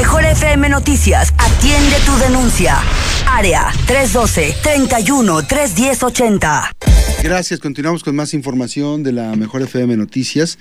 [0.00, 2.78] mejor FM Noticias atiende tu denuncia.
[3.26, 5.42] Área 312 31
[6.00, 6.72] 80
[7.22, 7.60] Gracias.
[7.60, 10.58] Continuamos con más información de la Mejor FM Noticias.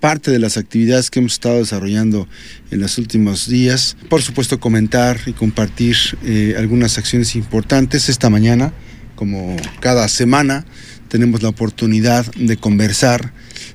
[0.00, 2.28] Parte de las actividades que hemos estado desarrollando
[2.70, 3.94] en los últimos días.
[4.08, 8.08] Por supuesto, comentar y compartir eh, algunas acciones importantes.
[8.08, 8.72] Esta mañana,
[9.16, 10.64] como cada semana,
[11.08, 13.34] tenemos la oportunidad de conversar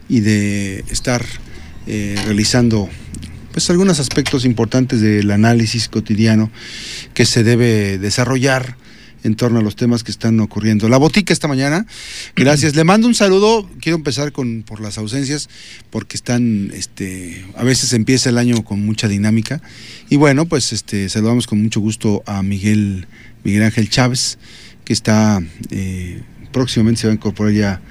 [0.09, 1.23] y de estar
[1.85, 2.89] eh, realizando
[3.53, 6.51] pues algunos aspectos importantes del análisis cotidiano
[7.13, 8.75] que se debe desarrollar
[9.23, 10.89] en torno a los temas que están ocurriendo.
[10.89, 11.85] La botica esta mañana,
[12.35, 12.75] gracias.
[12.75, 13.69] Le mando un saludo.
[13.79, 15.49] Quiero empezar con por las ausencias,
[15.91, 19.61] porque están, este, a veces empieza el año con mucha dinámica.
[20.09, 23.07] Y bueno, pues este, saludamos con mucho gusto a Miguel,
[23.43, 24.39] Miguel Ángel Chávez,
[24.83, 27.81] que está eh, próximamente se va a incorporar ya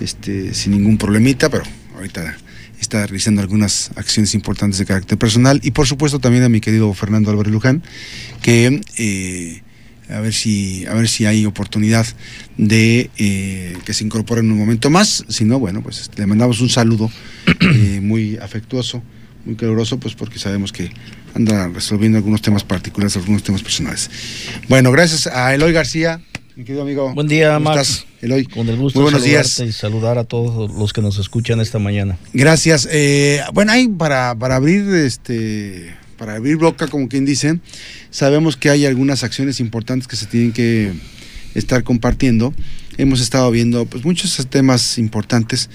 [0.00, 1.64] este, sin ningún problemita, pero
[1.96, 2.36] ahorita
[2.80, 5.60] está realizando algunas acciones importantes de carácter personal.
[5.62, 7.82] Y por supuesto también a mi querido Fernando Álvarez Luján
[8.42, 9.62] que eh,
[10.08, 12.06] a ver si a ver si hay oportunidad
[12.56, 15.24] de eh, que se incorpore en un momento más.
[15.28, 17.10] Si no bueno pues este, le mandamos un saludo
[17.60, 19.02] eh, muy afectuoso
[19.44, 20.90] muy caluroso pues porque sabemos que
[21.34, 24.10] anda resolviendo algunos temas particulares algunos temas personales.
[24.68, 26.20] Bueno gracias a Eloy García
[26.58, 27.14] mi querido amigo.
[27.14, 28.04] Buen día, Max.
[28.20, 28.44] Eloy.
[28.44, 29.60] Con el gusto Muy buenos días.
[29.60, 32.18] y saludar a todos los que nos escuchan esta mañana.
[32.32, 32.88] Gracias.
[32.90, 37.60] Eh, bueno, hay para, para abrir este para abrir boca, como quien dice,
[38.10, 40.94] sabemos que hay algunas acciones importantes que se tienen que
[41.54, 42.52] estar compartiendo.
[42.96, 45.70] Hemos estado viendo pues muchos temas importantes.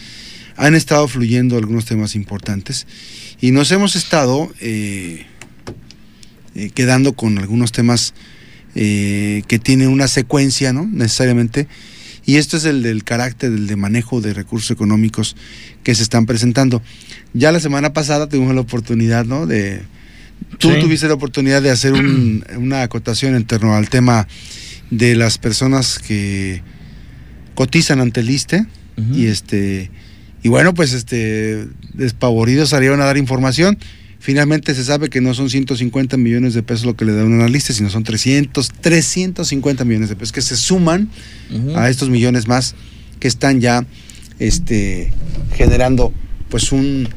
[0.57, 2.87] Han estado fluyendo algunos temas importantes
[3.39, 5.27] y nos hemos estado eh,
[6.55, 8.13] eh, quedando con algunos temas
[8.75, 10.88] eh, que tiene una secuencia, ¿no?
[10.91, 11.67] Necesariamente.
[12.25, 15.35] Y esto es el del carácter del de manejo de recursos económicos
[15.83, 16.81] que se están presentando.
[17.33, 19.45] Ya la semana pasada tuvimos la oportunidad, ¿no?
[19.45, 19.81] De,
[20.57, 21.94] tú tuviste la oportunidad de hacer
[22.57, 24.27] una acotación en torno al tema
[24.89, 26.61] de las personas que
[27.55, 28.66] cotizan ante el ISTE
[29.11, 29.90] y este
[30.44, 33.78] y bueno pues este despavoridos salieron a dar información
[34.23, 37.41] Finalmente se sabe que no son 150 millones de pesos lo que le da un
[37.41, 41.09] analista, sino son 300, 350 millones de pesos que se suman
[41.75, 42.73] a estos millones más
[43.19, 43.85] que están ya
[44.39, 45.11] este,
[45.57, 46.13] generando
[46.47, 47.09] pues un,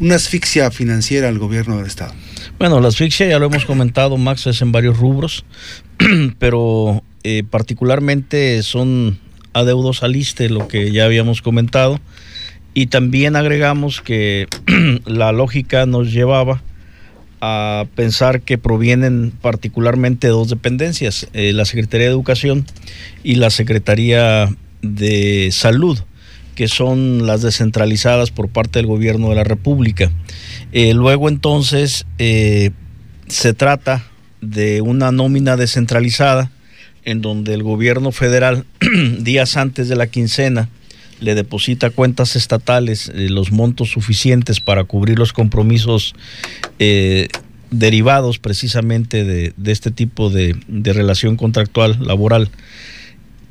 [0.00, 2.14] una asfixia financiera al gobierno del Estado.
[2.58, 5.44] Bueno, la asfixia ya lo hemos comentado, Max, es en varios rubros,
[6.38, 9.18] pero eh, particularmente son
[9.52, 12.00] adeudos al ISTE, lo que ya habíamos comentado
[12.74, 14.46] y también agregamos que
[15.06, 16.62] la lógica nos llevaba
[17.40, 22.66] a pensar que provienen particularmente dos dependencias, eh, la Secretaría de Educación
[23.22, 24.48] y la Secretaría
[24.82, 25.98] de Salud,
[26.54, 30.10] que son las descentralizadas por parte del gobierno de la República.
[30.72, 32.70] Eh, luego entonces eh,
[33.28, 34.04] se trata
[34.40, 36.50] de una nómina descentralizada
[37.04, 38.66] en donde el gobierno federal,
[39.20, 40.68] días antes de la quincena,
[41.20, 46.14] le deposita cuentas estatales eh, los montos suficientes para cubrir los compromisos
[46.78, 47.28] eh,
[47.70, 52.50] derivados precisamente de, este tipo de, relación contractual laboral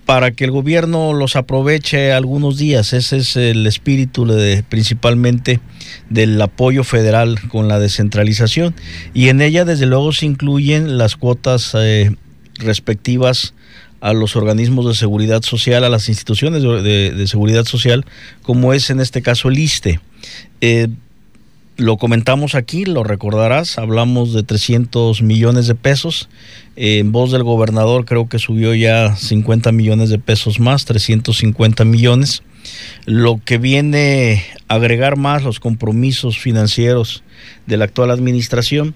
[0.05, 2.93] para que el gobierno los aproveche algunos días.
[2.93, 4.25] Ese es el espíritu
[4.69, 5.59] principalmente
[6.09, 8.73] del apoyo federal con la descentralización.
[9.13, 12.15] Y en ella, desde luego, se incluyen las cuotas eh,
[12.55, 13.53] respectivas
[14.01, 18.05] a los organismos de seguridad social, a las instituciones de, seguridad social,
[18.41, 19.99] como es en este caso el ISTE.
[20.61, 20.87] Eh,
[21.77, 26.27] lo comentamos aquí, lo recordarás, hablamos de 300 millones de pesos.
[26.75, 32.41] en voz del gobernador creo que subió ya 50 millones de pesos más, 350 millones.
[33.05, 37.23] Lo que viene a agregar más los compromisos financieros
[37.67, 38.95] de la actual administración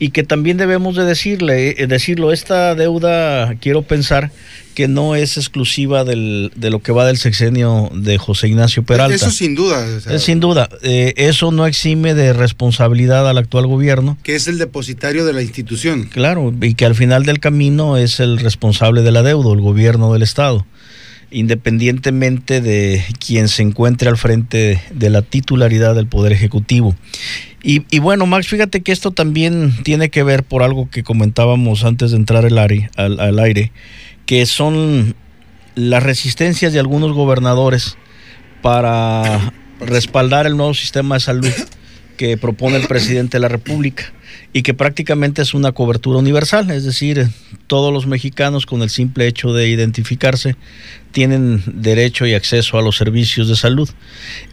[0.00, 4.32] y que también debemos de decirle, eh, decirlo, esta deuda quiero pensar
[4.74, 9.14] que no es exclusiva del, de lo que va del sexenio de José Ignacio Peralta.
[9.14, 9.86] Eso sin duda.
[10.10, 10.70] es sin duda.
[10.82, 14.16] Eh, eso no exime de responsabilidad al actual gobierno.
[14.22, 16.04] Que es el depositario de la institución.
[16.04, 20.14] Claro, y que al final del camino es el responsable de la deuda, el gobierno
[20.14, 20.66] del Estado
[21.32, 26.96] independientemente de quien se encuentre al frente de la titularidad del Poder Ejecutivo.
[27.62, 32.10] Y, bueno, Max, fíjate que esto también tiene que ver por algo que comentábamos antes
[32.10, 33.70] de entrar al aire, al, aire
[34.24, 35.14] que son
[35.74, 37.98] las resistencias de algunos gobernadores
[38.62, 41.52] para respaldar el nuevo sistema de salud
[42.16, 44.12] que propone el presidente de la República
[44.52, 47.28] y que prácticamente es una cobertura universal, es decir,
[47.68, 50.56] todos los mexicanos con el simple hecho de identificarse
[51.12, 53.88] tienen derecho y acceso a los servicios de salud.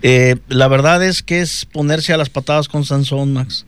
[0.03, 3.65] Eh, la verdad es que es ponerse a las patadas con Sansón, Max.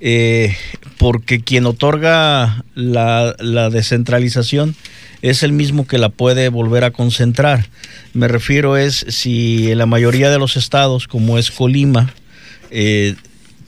[0.00, 0.54] eh,
[0.98, 3.34] porque quien otorga la,
[3.70, 4.74] descentralización
[5.22, 7.66] es el mismo que la puede volver a concentrar.
[8.12, 12.12] Me refiero es si la mayoría de los estados, como es Colima,
[12.70, 13.14] eh,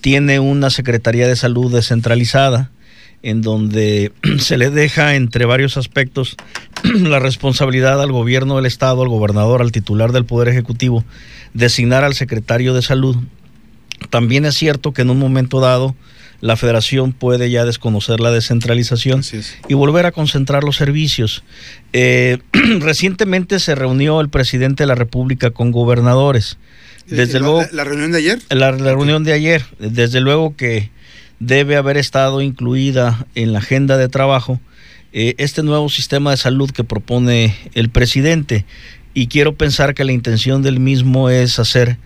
[0.02, 2.70] tiene una Secretaría de Salud descentralizada,
[3.22, 6.37] en donde se le deja entre varios aspectos
[6.82, 11.04] la responsabilidad al gobierno del Estado, al gobernador, al titular del Poder Ejecutivo,
[11.54, 13.16] designar al secretario de salud.
[14.10, 15.94] También es cierto que en un momento dado
[16.40, 19.22] la federación puede ya desconocer la descentralización
[19.69, 21.44] y volver a concentrar los servicios.
[21.93, 22.38] Eh,
[22.81, 26.58] recientemente se reunió el presidente de la República con gobernadores.
[27.06, 28.38] Desde ¿La, luego, ¿La reunión de ayer?
[28.50, 29.64] La, la reunión de ayer.
[29.78, 30.90] Desde luego que
[31.40, 34.60] debe haber estado incluida en la agenda de trabajo
[35.12, 38.64] eh, este nuevo sistema de salud que propone el presidente
[39.12, 41.99] y quiero pensar que la intención del mismo es hacer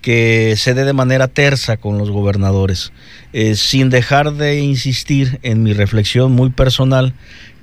[0.00, 2.92] que se dé de manera tersa con los gobernadores,
[3.32, 7.14] eh, sin dejar de insistir en mi reflexión muy personal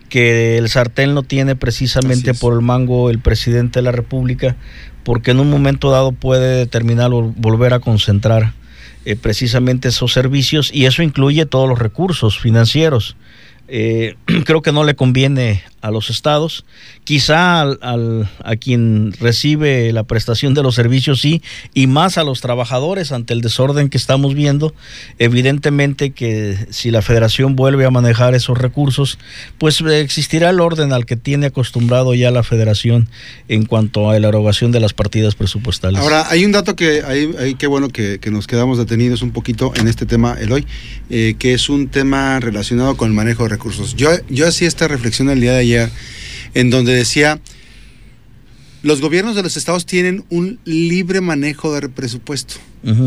[0.09, 4.57] que el sartén lo tiene precisamente por el mango el presidente de la República,
[5.09, 8.53] porque en un momento dado puede determinar volver a concentrar
[9.05, 13.15] eh, precisamente esos servicios y eso incluye todos los recursos financieros.
[13.67, 16.65] Eh, creo que no le conviene a los estados.
[17.03, 21.41] Quizá al, a quien recibe la prestación de los servicios sí,
[21.73, 24.73] y más a los trabajadores ante el desorden que estamos viendo.
[25.17, 29.17] Evidentemente que si la federación vuelve a manejar esos recursos,
[29.57, 33.09] pues existirá el orden al que tiene acostumbrado ya la federación
[33.47, 35.99] en cuanto a la erogación de las partidas presupuestales.
[35.99, 39.73] Ahora, hay un dato que hay, hay qué bueno que, nos quedamos detenidos un poquito
[39.75, 40.63] en este tema, Eloy,
[41.09, 43.95] eh, que es un tema relacionado con el manejo de recursos.
[43.95, 45.68] Yo, yo hacía esta reflexión el día de ayer
[46.53, 47.39] en donde decía,
[48.81, 52.55] los gobiernos de los estados tienen un libre manejo de presupuesto.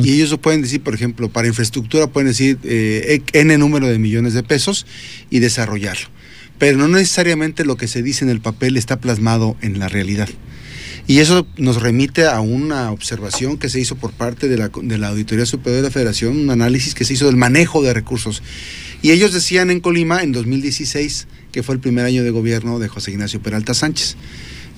[0.02, 3.98] Y ellos lo pueden decir, por ejemplo, para infraestructura pueden decir eh, N número de
[3.98, 4.86] millones de pesos
[5.30, 6.08] y desarrollarlo.
[6.58, 10.28] Pero no necesariamente lo que se dice en el papel está plasmado en la realidad.
[11.06, 14.98] Y eso nos remite a una observación que se hizo por parte de la, de
[14.98, 18.42] la Auditoría Superior de la Federación, un análisis que se hizo del manejo de recursos.
[19.02, 22.88] Y ellos decían en Colima en 2016, que fue el primer año de gobierno de
[22.88, 24.16] José Ignacio Peralta Sánchez,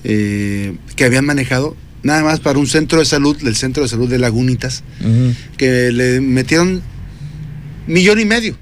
[0.03, 4.09] eh, que habían manejado nada más para un centro de salud, del centro de salud
[4.09, 5.35] de Lagunitas, uh -huh.
[5.57, 6.81] que le metieron
[7.87, 8.57] millón y medio.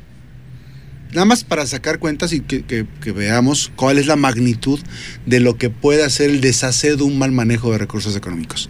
[1.13, 4.79] Nada más para sacar cuentas y que, veamos cuál es la magnitud
[5.27, 8.69] de lo que puede hacer el deshacer de un mal manejo de recursos económicos.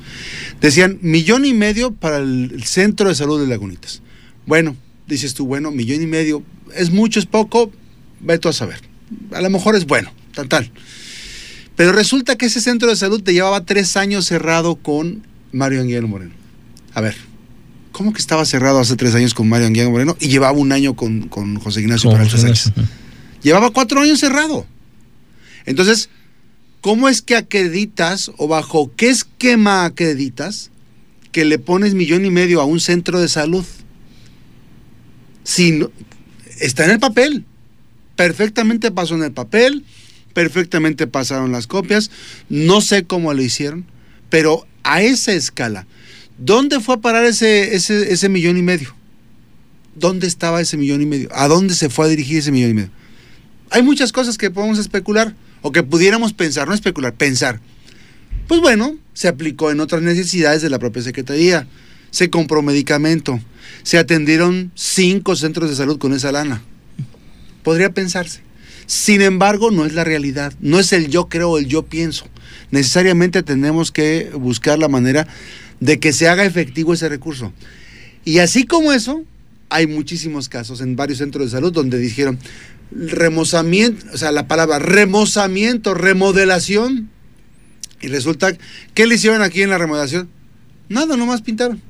[0.60, 4.02] Decían millón y medio para el centro de salud de Lagunitas.
[4.46, 4.76] Bueno,
[5.08, 6.44] dices tú, bueno, millón y medio,
[6.76, 7.72] ¿es mucho, es poco?
[8.20, 8.82] Ve tú a saber.
[9.32, 10.70] A lo mejor es bueno, tal, tal.
[11.78, 16.10] Pero resulta que ese centro de salud te llevaba tres años cerrado con Mario Anguiano
[16.10, 16.34] Moreno.
[16.94, 17.16] A ver,
[17.94, 20.96] ¿cómo que estaba cerrado hace tres años con Mario Anguiano Moreno y llevaba un año
[20.96, 22.74] con, con José Ignacio Peralta Sánchez?
[23.42, 24.66] Llevaba cuatro años cerrado.
[25.66, 26.10] Entonces,
[26.82, 30.72] ¿cómo es que acreditas o bajo qué esquema acreditas
[31.32, 33.66] que le pones millón y medio a un centro de salud?
[35.44, 35.92] Si no,
[36.60, 37.46] está en el papel.
[38.16, 39.86] Perfectamente pasó en el papel,
[40.34, 42.12] perfectamente pasaron las copias.
[42.50, 43.86] No sé cómo lo hicieron,
[44.30, 45.88] pero a esa escala,
[46.38, 48.96] ¿dónde fue a parar ese, ese, ese millón y medio?
[49.96, 51.30] ¿Dónde estaba ese millón y medio?
[51.34, 52.92] ¿A dónde se fue a dirigir ese millón y medio?
[53.70, 57.60] Hay muchas cosas que podemos especular o que pudiéramos pensar, no especular, pensar.
[58.48, 61.68] Pues bueno, se aplicó en otras necesidades de la propia Secretaría,
[62.12, 63.40] se compró medicamento,
[63.84, 66.62] se atendieron cinco centros de salud con esa lana.
[67.64, 68.42] Podría pensarse.
[68.86, 72.28] Sin embargo, no es la realidad, no es el yo creo el yo pienso.
[72.72, 75.28] Necesariamente tenemos que buscar la manera
[75.80, 77.54] de que se haga efectivo ese recurso.
[78.26, 79.24] Y así como eso,
[79.70, 82.40] hay muchísimos casos en varios centros de salud donde dijeron
[82.92, 87.10] remozamiento, o sea, la palabra remozamiento, remodelación.
[88.02, 88.56] Y resulta,
[88.94, 90.30] ¿qué le hicieron aquí en la remodelación?
[90.90, 91.82] Nada, nomás pintaron.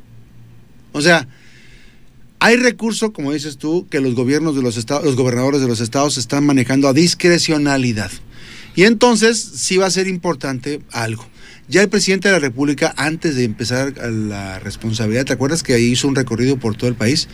[0.92, 1.28] O sea,
[2.40, 5.80] hay recursos, como dices tú, que los gobiernos de los estados, los gobernadores de los
[5.80, 8.12] estados están manejando a discrecionalidad.
[8.76, 11.26] Y entonces sí va a ser importante algo.
[11.70, 16.08] Ya el presidente de la República, antes de empezar la responsabilidad, ¿te acuerdas que hizo
[16.08, 17.30] un recorrido por todo el país?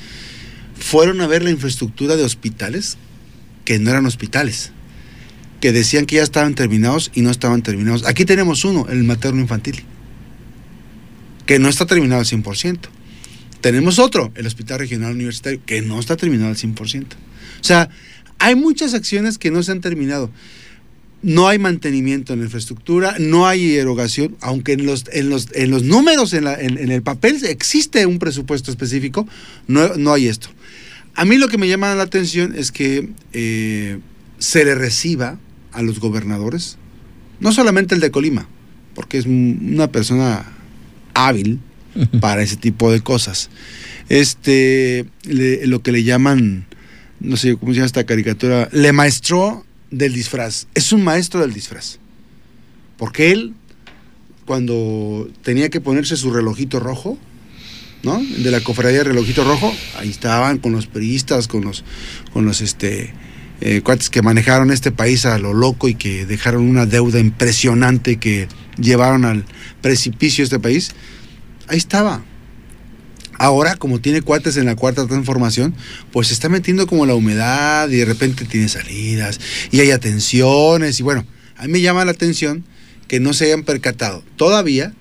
[0.75, 2.97] Fueron a ver la infraestructura de hospitales
[3.65, 4.71] que no eran hospitales,
[5.59, 8.05] que decían que ya estaban terminados y no estaban terminados.
[8.05, 9.83] Aquí tenemos uno, el materno infantil,
[11.47, 12.79] que no está terminado al 100%.
[13.61, 17.05] Tenemos otro, el Hospital Regional Universitario, que no está terminado al 100%.
[17.13, 17.89] O sea,
[18.37, 20.31] hay muchas acciones que no se han terminado.
[21.21, 25.69] No hay mantenimiento en la infraestructura, no hay erogación, aunque en los, en los, en
[25.69, 29.27] los números, en, la, en, en el papel existe un presupuesto específico,
[29.67, 30.49] no, no hay esto.
[31.15, 33.99] A mí lo que me llama la atención es que eh,
[34.37, 35.37] se le reciba
[35.73, 36.77] a los gobernadores,
[37.41, 38.47] no solamente el de Colima,
[38.95, 40.45] porque es una persona
[41.13, 41.59] hábil
[42.21, 43.49] para ese tipo de cosas.
[44.07, 46.65] Este, lo que le llaman,
[47.19, 50.67] no sé cómo se llama esta caricatura, le maestro del disfraz.
[50.73, 51.99] Es un maestro del disfraz.
[52.97, 53.53] Porque él,
[54.45, 57.17] cuando tenía que ponerse su relojito rojo,
[58.03, 58.21] ¿no?
[58.21, 61.83] De la cofradía relojito rojo, ahí estaban con los periodistas, con los,
[62.33, 63.13] con los este,
[63.61, 68.17] eh, cuates que manejaron este país a lo loco y que dejaron una deuda impresionante
[68.17, 69.45] que llevaron al
[69.81, 70.91] precipicio este país.
[71.67, 72.23] Ahí estaba.
[73.39, 75.73] Ahora, como tiene cuates en la cuarta transformación,
[76.11, 79.39] pues se está metiendo como la humedad y de repente tiene salidas
[79.71, 82.65] y hay atenciones y bueno, a mí me llama la atención
[83.07, 84.93] que no se hayan percatado todavía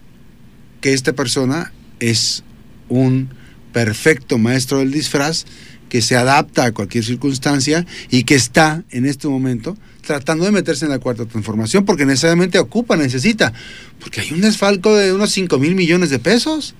[0.81, 2.45] que esta persona es
[2.89, 3.29] un
[3.73, 5.45] perfecto maestro del disfraz
[5.89, 9.77] que se adapta a cualquier circunstancia y que está en este momento
[10.07, 13.53] tratando de meterse en la cuarta transformación porque necesariamente ocupa, necesita,
[13.99, 16.75] porque hay un desfalco de unos 5 mil millones de pesos.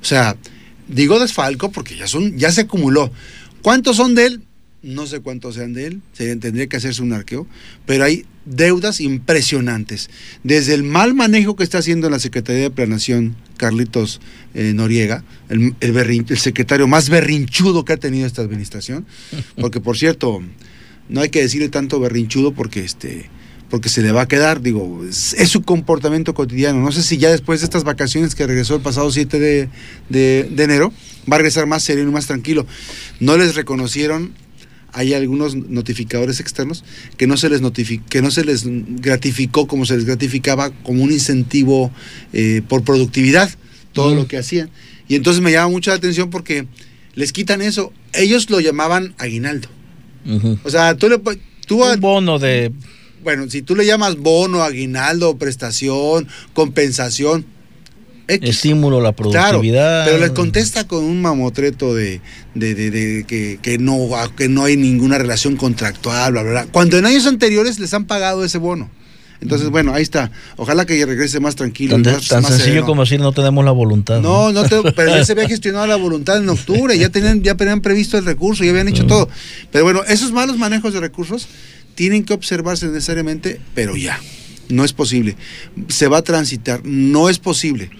[0.00, 0.36] O sea,
[0.88, 3.10] digo desfalco porque ya, son, ya se acumuló.
[3.62, 4.42] ¿Cuántos son de él?
[4.82, 7.46] No sé cuántos sean de él, se tendría que hacerse un arqueo,
[7.86, 10.10] pero hay deudas impresionantes.
[10.42, 14.20] Desde el mal manejo que está haciendo la Secretaría de Planación, Carlitos
[14.54, 19.06] eh, Noriega, el, el, secretario más berrinchudo que ha tenido esta administración,
[19.56, 20.42] porque por cierto,
[21.08, 23.30] no hay que decirle tanto berrinchudo porque este
[23.72, 26.78] porque se le va a quedar, digo, es, su comportamiento cotidiano.
[26.82, 29.70] No sé si ya después de estas vacaciones que regresó el pasado 7 de,
[30.10, 32.66] de enero, va a regresar más sereno y más tranquilo.
[33.18, 34.34] No les reconocieron
[34.92, 36.84] hay algunos notificadores externos
[37.16, 37.62] que no se les
[38.10, 41.90] que no se les gratificó como se les gratificaba como un incentivo
[42.34, 43.48] eh, por productividad
[43.94, 44.68] todo lo que hacían.
[45.08, 46.66] Y entonces me llama mucho la atención porque
[47.14, 47.90] les quitan eso.
[48.12, 49.68] Ellos lo llamaban aguinaldo.
[50.62, 51.18] O sea tú le
[51.66, 52.70] tú un bono de
[53.22, 57.46] bueno si tú le llamas bono aguinaldo prestación compensación
[58.28, 60.06] Estímulo la productividad.
[60.06, 62.20] pero les contesta con un mamotreto de,
[62.54, 63.24] de,
[63.60, 66.66] que, no, que no hay ninguna relación contractual, bla, bla, bla.
[66.66, 68.90] Cuando en años anteriores les han pagado ese bono.
[69.42, 70.30] Entonces, bueno, ahí está.
[70.56, 72.00] Ojalá que regrese más tranquilo.
[72.00, 74.20] Tan, más, tan sencillo como decir no tenemos la voluntad.
[74.20, 74.62] No, no,
[74.94, 78.24] pero ya se había gestionado la voluntad en octubre, ya tenían, ya tenían previsto el
[78.24, 79.28] recurso, ya habían hecho todo.
[79.72, 81.48] Pero bueno, esos malos manejos de recursos
[81.94, 84.20] tienen que observarse necesariamente, pero ya.
[84.68, 85.36] No es posible.
[85.88, 87.90] Se va a transitar, no es posible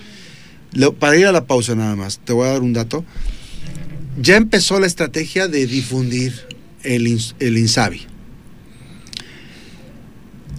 [0.99, 3.05] para ir a la pausa nada más, te voy a dar un dato.
[4.21, 6.33] Ya empezó la estrategia de difundir
[6.83, 8.07] el, el INSABI.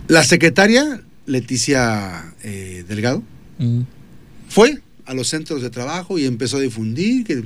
[0.07, 3.23] La secretaria, Leticia eh, Delgado,
[4.49, 7.43] fue a los centros de trabajo y empezó a difundir que,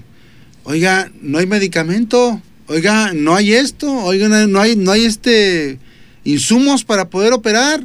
[0.64, 5.80] oiga, no hay medicamento, oiga, no hay esto, oiga, no hay, no hay este
[6.24, 7.84] insumos para poder operar.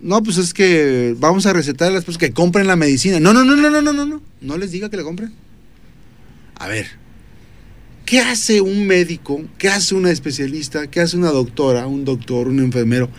[0.00, 3.20] No, pues es que vamos a recetar a las personas que compren la medicina.
[3.20, 4.22] No, no, no, no, no, no, no, no.
[4.40, 5.32] No les diga que la compren.
[6.56, 6.86] A ver,
[8.04, 9.42] ¿qué hace un médico?
[9.58, 10.86] ¿Qué hace una especialista?
[10.86, 13.10] ¿Qué hace una doctora, un doctor, un enfermero?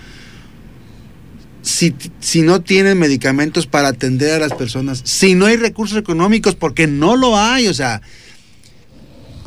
[1.61, 6.55] Si, si no tienen medicamentos para atender a las personas, si no hay recursos económicos,
[6.55, 8.01] porque no lo hay, o sea,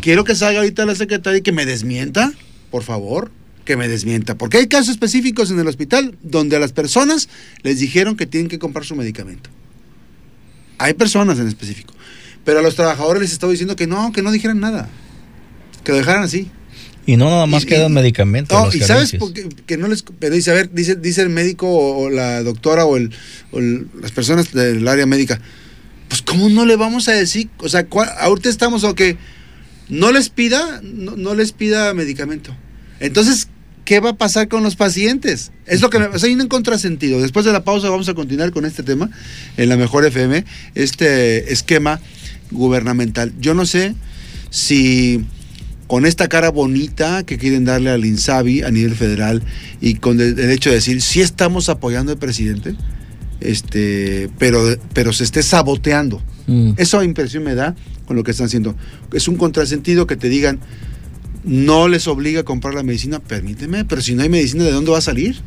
[0.03, 2.33] quiero que salga ahorita la secretaria y que me desmienta,
[2.71, 3.31] por favor
[3.65, 7.29] que me desmienta, porque hay casos específicos en el hospital donde a las personas
[7.63, 9.51] les dijeron que tienen que comprar su medicamento.
[10.79, 11.95] Hay personas en específico,
[12.45, 14.89] pero a los trabajadores les estaba diciendo que no, que no dijeran nada,
[15.85, 16.51] que lo dejaran así.
[17.07, 18.57] Y no nada más quedan medicamentos.
[18.57, 19.17] No, y sabes
[19.67, 20.05] que no les.
[20.21, 23.11] Pero dice, a ver, dice, dice el médico o, la doctora o, el,
[24.01, 25.41] las personas del área médica,
[26.09, 27.49] pues ¿cómo no le vamos a decir?
[27.59, 27.87] O sea,
[28.21, 29.17] ahorita estamos o que
[29.93, 32.57] no les pida, no, les pida medicamento.
[32.99, 33.49] Entonces,
[33.85, 35.53] ¿qué va a pasar con los pacientes?
[35.67, 37.21] Es lo que me, o sea, hay un contrasentido.
[37.21, 39.11] Después de la pausa vamos a continuar con este tema
[39.59, 42.01] en la mejor FM, este esquema
[42.51, 43.35] gubernamental.
[43.39, 43.95] Yo no sé
[44.49, 45.27] si
[45.89, 49.43] con esta cara bonita que quieren darle al INSABI a nivel federal
[49.83, 52.75] y con el, hecho de decir si estamos apoyando al presidente,
[53.45, 56.23] este, pero, pero se esté saboteando.
[56.47, 56.73] Mm.
[56.77, 57.75] Eso impresión me da
[58.07, 58.75] con lo que están haciendo.
[59.13, 60.61] Es un contrasentido que te digan
[61.45, 64.93] no les obliga a comprar la medicina, permíteme, pero si no hay medicina, ¿de dónde
[64.93, 65.41] va a salir?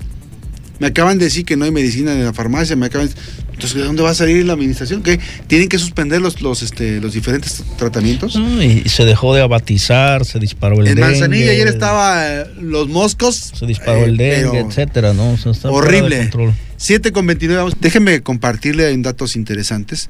[0.80, 3.10] Me acaban de decir que no hay medicina en la farmacia, me acaban
[3.56, 5.02] entonces, ¿de dónde va a salir la administración?
[5.02, 5.18] ¿Qué?
[5.48, 8.36] ¿Tienen que suspender los, los, este, los diferentes tratamientos?
[8.36, 11.02] y se dejó de abatizar, se disparó el dengue.
[11.02, 13.54] En Manzanilla ayer estaba eh, los moscos.
[13.58, 15.38] Se disparó el eh, dengue, etcétera, ¿no?
[15.64, 16.30] horrible.
[16.78, 17.76] 7 con 29, vamos.
[17.80, 20.10] Déjenme compartirle datos interesantes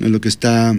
[0.00, 0.74] en lo que está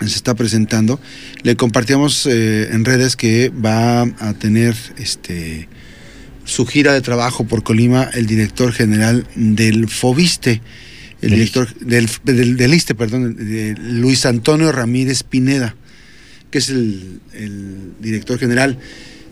[0.00, 1.00] se está presentando.
[1.42, 5.68] Le compartíamos eh, en redes que va a tener este
[6.44, 10.62] su gira de trabajo por Colima el director general del Fobiste,
[11.20, 15.74] el director del, del, ISTE, perdón, de Luis Antonio Ramírez Pineda,
[16.50, 17.20] que es el,
[18.00, 18.78] director general.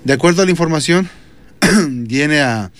[0.04, 1.08] De acuerdo a la información,
[1.88, 2.70] viene a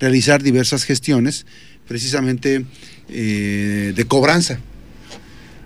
[0.00, 1.46] realizar diversas gestiones,
[1.86, 2.64] precisamente
[3.08, 4.58] eh, de cobranza.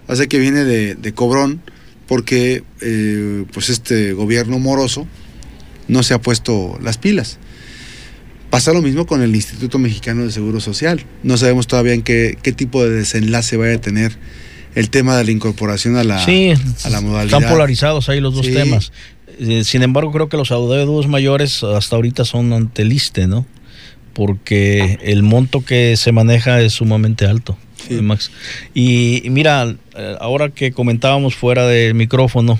[0.06, 1.62] Hace que viene de, cobrón,
[2.06, 5.06] porque eh, pues este gobierno moroso
[5.88, 7.38] no se ha puesto las pilas.
[8.50, 11.04] Pasa lo mismo con el Instituto Mexicano de Seguro Social.
[11.22, 14.16] No sabemos todavía en qué, qué tipo de desenlace vaya a tener
[14.74, 17.38] el tema de la incorporación a la, a la modalidad.
[17.38, 18.92] Están polarizados ahí los dos temas.
[19.38, 23.46] Eh, sin embargo, creo que los adeudos mayores hasta ahorita son ante el ISTE, ¿no?
[24.14, 27.59] Porque el monto que se maneja es sumamente alto.
[27.90, 28.30] Max.
[28.73, 32.59] Y, mira, eh, ahora que comentábamos fuera del micrófono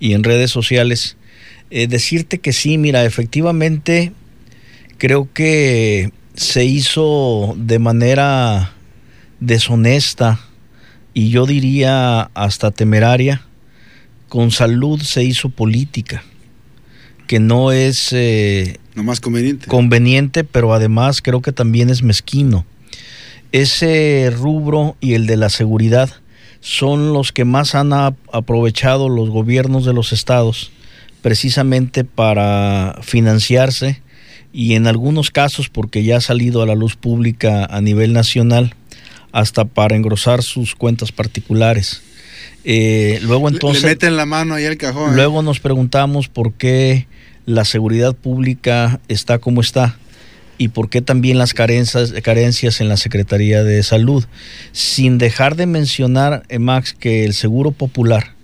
[0.00, 1.16] y en redes sociales,
[1.70, 4.12] eh, decirte que sí, mira, efectivamente
[4.98, 8.72] creo que se hizo de manera
[9.40, 10.40] deshonesta
[11.12, 13.42] y yo diría hasta temeraria.
[14.28, 16.24] Con salud se hizo política,
[17.26, 19.66] que no es eh, no más conveniente.
[19.66, 22.64] conveniente, pero además creo que también es mezquino.
[23.52, 26.10] Ese rubro y el de la seguridad
[26.60, 30.72] son los que más han aprovechado los gobiernos de los estados
[31.22, 34.00] precisamente para financiarse
[34.52, 38.74] y en algunos casos, porque ya ha salido a la luz pública a nivel nacional,
[39.30, 42.00] hasta para engrosar sus cuentas particulares.
[42.64, 43.82] Eh, luego entonces...
[43.82, 45.12] Le meten la mano ahí al cajón.
[45.12, 45.16] ¿eh?
[45.16, 47.06] Luego nos preguntamos por qué
[47.46, 49.96] la seguridad pública está como está
[50.58, 54.24] y por qué también las carencias, carencias en la Secretaría de Salud,
[54.72, 58.34] sin dejar de mencionar, eh, Max, que el Seguro Popular,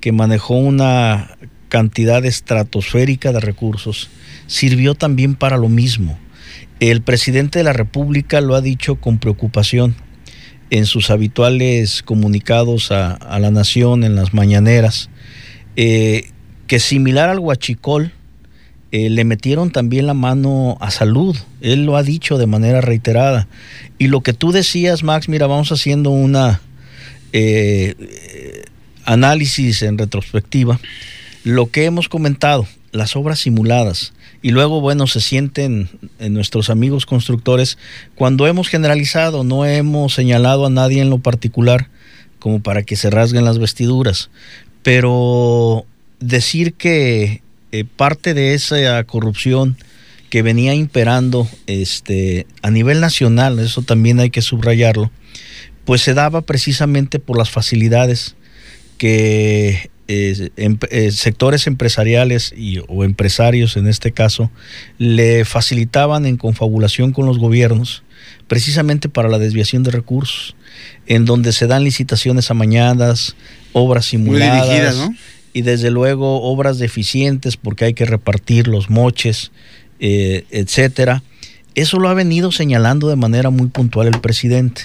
[0.00, 1.36] que manejó una
[1.68, 4.08] cantidad estratosférica de recursos,
[4.46, 6.18] sirvió también para lo mismo.
[6.80, 9.96] El presidente de la República lo ha dicho con preocupación
[10.70, 15.10] en sus habituales comunicados a, la nación en las mañaneras,
[15.76, 16.30] eh,
[16.66, 18.12] que similar al huachicol,
[18.90, 21.36] eh, le metieron también la mano a salud.
[21.60, 23.48] Él lo ha dicho de manera reiterada.
[23.98, 26.60] Y lo que tú decías, Max, mira, vamos haciendo una
[27.32, 28.64] eh,
[29.04, 30.80] análisis en retrospectiva.
[31.44, 35.88] Lo que hemos comentado, las obras simuladas, y luego, bueno, se sienten
[36.20, 37.76] en nuestros amigos constructores
[38.14, 41.88] cuando hemos generalizado, no hemos señalado a nadie en lo particular
[42.38, 44.30] como para que se rasguen las vestiduras.
[44.82, 45.86] Pero
[46.20, 49.76] decir que eh, parte de esa corrupción
[50.30, 55.10] que venía imperando este, a nivel nacional, eso también hay que subrayarlo,
[55.84, 58.36] pues se daba precisamente por las facilidades
[58.98, 64.50] que eh, em, eh, sectores empresariales y, o empresarios en este caso
[64.96, 68.02] le facilitaban en confabulación con los gobiernos
[68.46, 70.56] precisamente para la desviación de recursos,
[71.06, 73.36] en donde se dan licitaciones amañadas,
[73.72, 75.10] obras simuladas
[75.52, 79.50] y desde luego obras deficientes porque hay que repartir los moches,
[80.00, 81.22] eh, etcétera.
[81.74, 84.82] Eso lo ha venido señalando de manera muy puntual el presidente.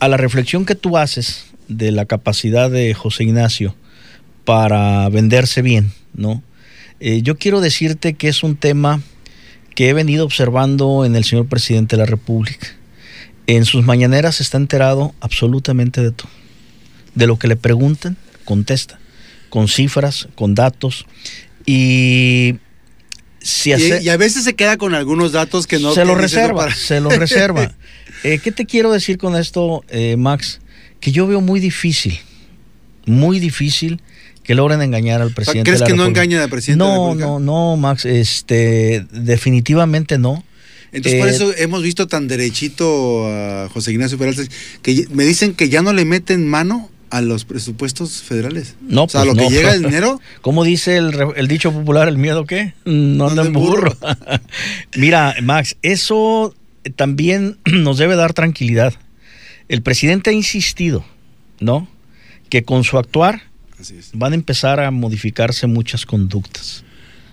[0.00, 3.74] a la reflexión que tú haces de la capacidad de José Ignacio
[4.44, 6.42] para venderse bien, ¿no?
[7.00, 9.02] Eh, yo quiero decirte que es un tema
[9.74, 12.66] que he venido observando en el señor presidente de la República.
[13.46, 16.30] En sus mañaneras está enterado absolutamente de todo.
[17.14, 18.16] De lo que le preguntan,
[18.48, 18.98] contesta,
[19.50, 21.04] con cifras, con datos.
[21.66, 22.54] Y
[23.40, 25.92] si y, a veces se queda con algunos datos que no...
[25.92, 27.74] Se lo reserva, se lo reserva.
[28.24, 30.60] Eh, ¿Qué te quiero decir con esto, eh, Max?
[30.98, 32.18] que yo veo muy difícil,
[33.04, 34.00] muy difícil
[34.42, 35.70] que logren engañar al presidente.
[35.70, 36.82] ¿Crees que no engañan al presidente?
[36.82, 40.42] No, no, no, Max, este, definitivamente no.
[40.90, 44.42] Entonces, por eh, eso hemos visto tan derechito a José Ignacio Peralta,
[44.80, 48.76] que me dicen que ya no le meten mano a los presupuestos federales.
[48.80, 50.20] No, o sea, lo que llega el dinero.
[50.40, 52.74] ¿Cómo dice el, dicho popular, el miedo qué?
[52.84, 53.96] No anda en burro.
[54.96, 56.54] Mira, Max, eso
[56.96, 58.94] también nos debe dar tranquilidad.
[59.68, 61.04] El presidente ha insistido,
[61.60, 61.88] ¿no?
[62.48, 63.42] Que con su actuar
[64.12, 66.84] van a empezar a modificarse muchas conductas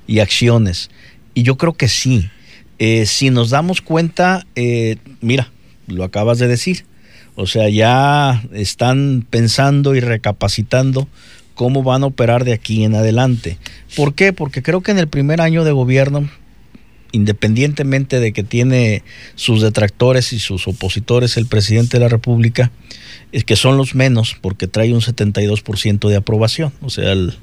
[0.08, 0.90] y acciones.
[1.34, 2.30] Y yo creo que sí.
[2.78, 5.52] Eh, si nos damos cuenta, eh, mira,
[5.88, 6.86] lo acabas de decir.
[7.36, 11.08] O sea, ya están pensando y recapacitando
[11.54, 13.58] cómo van a operar de aquí en adelante.
[13.96, 14.34] ¿Por qué?
[14.34, 16.30] Porque creo que en el primer año de gobierno
[17.16, 19.02] independientemente de que tiene
[19.36, 22.72] sus detractores y sus opositores el presidente de la República,
[23.32, 26.74] es que son los menos porque trae un 72% de aprobación.
[26.82, 27.34] O sea, el,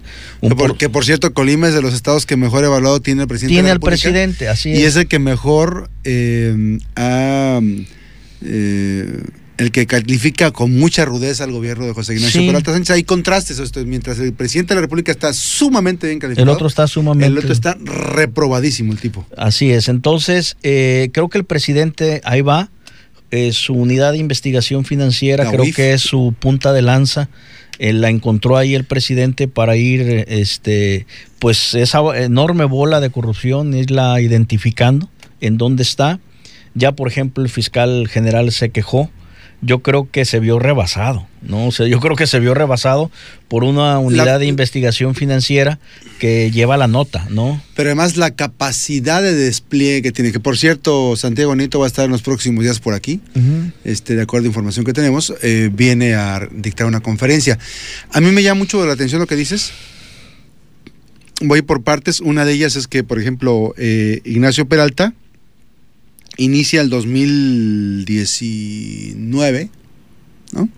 [0.43, 3.55] un porque por cierto, Colima es de los estados que mejor evaluado tiene el presidente.
[3.55, 4.79] Tiene el presidente, así es.
[4.79, 7.61] Y es el que mejor eh, ha...
[8.45, 9.23] Eh,
[9.63, 12.91] el que califica con mucha rudeza al gobierno de José Ignacio Peralta Sánchez.
[12.97, 16.51] Hay contrastes, esto, mientras el presidente de la República está sumamente bien calificado.
[16.51, 17.27] El otro está sumamente.
[17.27, 19.27] El otro está reprobadísimo, el tipo.
[19.37, 19.89] Así es.
[19.89, 22.71] Entonces, eh, creo que el presidente ahí va.
[23.31, 27.31] Eh, su unidad de investigación financiera, creo que es su punta de lanza.
[27.79, 31.07] Eh, la encontró ahí el presidente para ir, este,
[31.39, 35.09] pues esa enorme bola de corrupción, irla identificando
[35.41, 36.21] en dónde está.
[36.75, 39.11] Ya, por ejemplo, el fiscal general se quejó
[39.63, 41.69] yo creo que se vio rebasado, ¿no?
[41.69, 43.13] O sea, yo creo que se vio rebasado
[43.47, 45.79] por una unidad de investigación financiera
[46.19, 47.63] que lleva la nota, ¿no?
[47.77, 51.89] Pero además la capacidad de despliegue que tiene, que por cierto, Santiago Nieto va a
[51.89, 53.21] estar en los próximos días por aquí,
[53.85, 57.57] este, de acuerdo a información que tenemos, eh, viene a dictar una conferencia.
[58.11, 59.73] A mí me llama mucho la atención lo que dices.
[61.41, 62.21] Voy por partes.
[62.21, 65.13] Una de ellas es que, por ejemplo, eh, Ignacio Peralta,
[66.37, 69.71] inicia el 2019,
[70.53, 70.69] ¿no?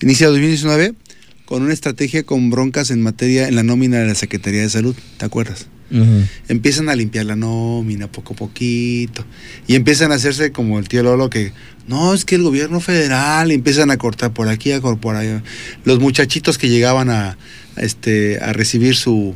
[0.00, 0.94] Inicia el 2019
[1.44, 4.94] con una estrategia con broncas en materia, en la nómina de la Secretaría de Salud,
[5.16, 5.66] ¿te acuerdas?
[6.46, 9.24] Empiezan a limpiar la nómina poco a poquito
[9.66, 11.52] y empiezan a hacerse como el tío Lolo que
[11.88, 15.42] no, es que el gobierno federal empiezan a cortar por aquí, a cortar por allá.
[15.84, 17.36] Los muchachitos que llegaban a,
[17.76, 19.34] este, a recibir su,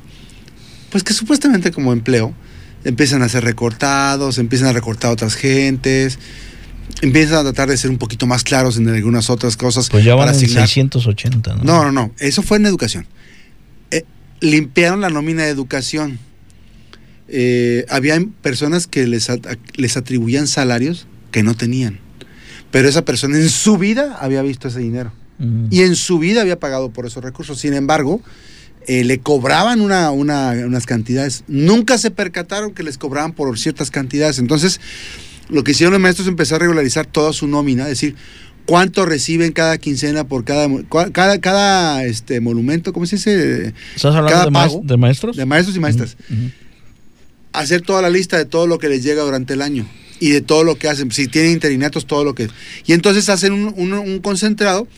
[0.91, 2.33] pues que supuestamente como empleo,
[2.85, 6.19] empiezan a ser recortados, empiezan a recortar a otras gentes,
[7.01, 9.89] empiezan a tratar de ser un poquito más claros en algunas otras cosas.
[9.89, 11.65] Pues ya van en 680, ¿no?
[11.65, 13.07] No, no, no, eso fue en educación.
[13.91, 14.05] Eh,
[14.41, 16.19] limpiaron la nómina de educación.
[17.29, 19.29] Eh, había personas que les,
[19.75, 22.01] les atribuían salarios que no tenían.
[22.71, 25.13] Pero esa persona en su vida había visto ese dinero.
[25.71, 27.59] Y en su vida había pagado por esos recursos.
[27.59, 28.23] Sin embargo,
[28.87, 31.45] eh, le cobraban una, unas cantidades.
[31.49, 34.39] Nunca se percataron que les cobraban por ciertas cantidades.
[34.39, 34.81] Entonces,
[35.49, 38.17] lo que hicieron los maestros es empezar a regularizar toda su nómina, es decir,
[38.67, 40.69] cuánto reciben cada quincena por cada
[41.13, 43.75] cada, cada este monumento, ¿cómo se dice?
[43.95, 44.45] ¿Estás hablando
[44.83, 45.37] de, maestros?
[45.37, 46.17] De maestros y maestras.
[47.53, 49.87] Hacer toda la lista de todo lo que les llega durante el año
[50.19, 51.11] y de todo lo que hacen.
[51.13, 52.49] Si tienen interinatos, todo lo que...
[52.87, 54.89] Y entonces hacen un, un concentrado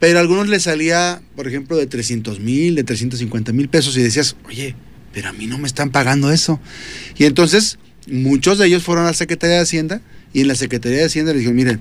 [0.00, 4.02] pero a algunos les salía, por ejemplo, de 300 mil, de 350 mil pesos y
[4.02, 4.74] decías, oye,
[5.12, 6.58] pero a mí no me están pagando eso.
[7.18, 10.00] Y entonces muchos de ellos fueron a la Secretaría de Hacienda
[10.32, 11.80] y en la Secretaría de Hacienda les dijeron, miren,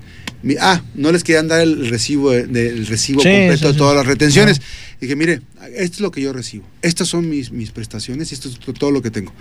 [0.60, 4.62] ah, no les querían dar el recibo, del recibo completo de todas las retenciones.
[5.00, 5.42] Dije, mire,
[5.76, 8.92] esto es lo que yo recibo, estas son mis, mis prestaciones y esto es todo
[8.92, 9.34] lo que tengo.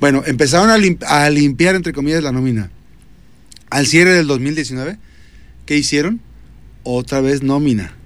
[0.00, 2.70] Bueno, empezaron a, a limpiar, entre comillas, la nómina.
[3.70, 4.98] Al cierre del 2019,
[5.64, 6.20] ¿qué hicieron?
[6.82, 7.97] Otra vez nómina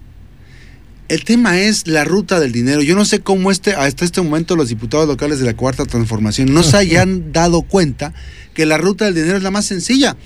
[1.12, 2.80] el tema es la ruta del dinero.
[2.80, 6.54] Yo no sé cómo este, hasta este momento los diputados locales de la Cuarta Transformación
[6.54, 8.14] no se hayan dado cuenta
[8.54, 10.16] que la ruta del dinero es la más sencilla.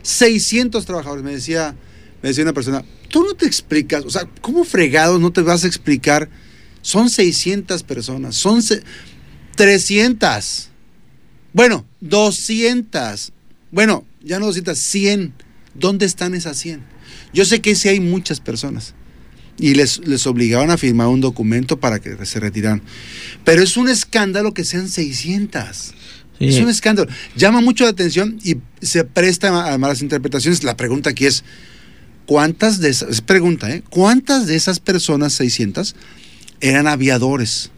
[0.00, 1.76] 600 trabajadores, me decía,
[2.22, 5.64] me decía una persona, tú no te explicas, o sea, ¿cómo fregados no te vas
[5.64, 6.30] a explicar?
[6.80, 8.62] Son 600 personas, son
[9.54, 10.70] 300.
[11.52, 13.32] Bueno, 200.
[13.70, 15.34] Bueno, ya no 200, 100.
[15.74, 16.82] ¿Dónde están esas 100?
[17.34, 18.94] Yo sé que sí hay muchas personas
[19.58, 22.82] y les, les obligaban a firmar un documento para que se retiraran.
[23.44, 25.94] Pero es un escándalo que sean 600.
[26.40, 27.08] Es un escándalo.
[27.36, 30.64] Llama mucho la atención y se presta a malas interpretaciones.
[30.64, 31.44] La pregunta aquí es,
[32.26, 33.84] ¿cuántas de esas, pregunta, ¿eh?
[33.90, 35.94] ¿cuántas de esas personas, 600,
[36.60, 37.70] eran aviadores?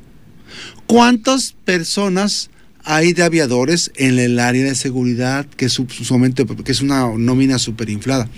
[0.86, 2.50] ¿Cuántas personas
[2.84, 5.78] hay de aviadores en el área de seguridad, que es,
[6.64, 8.28] que es una nómina superinflada?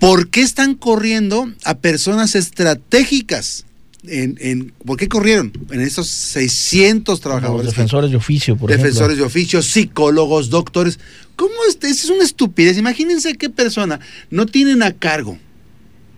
[0.00, 3.64] ¿Por qué están corriendo a personas estratégicas?
[4.06, 5.52] En, ¿Por qué corrieron?
[5.70, 7.66] En esos 600 trabajadores.
[7.66, 10.98] defensores de oficio, por Defensores de oficio, psicólogos, doctores.
[11.36, 11.78] ¿Cómo es?
[11.82, 12.78] Es una estupidez.
[12.78, 15.38] Imagínense qué persona no tienen a cargo.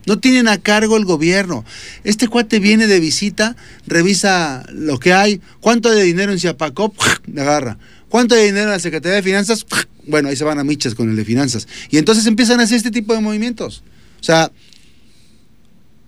[0.06, 1.64] No tienen a cargo el gobierno.
[2.04, 6.94] Este cuate viene de visita, revisa lo que hay, cuánto de dinero en Ciapacop,
[7.36, 7.78] agarra.
[8.10, 9.64] ¿Cuánto de dinero en la Secretaría de Finanzas?
[10.06, 11.68] Bueno, ahí se van a michas con el de finanzas.
[11.90, 13.84] Y entonces empiezan a hacer este tipo de movimientos.
[14.18, 14.50] O sea,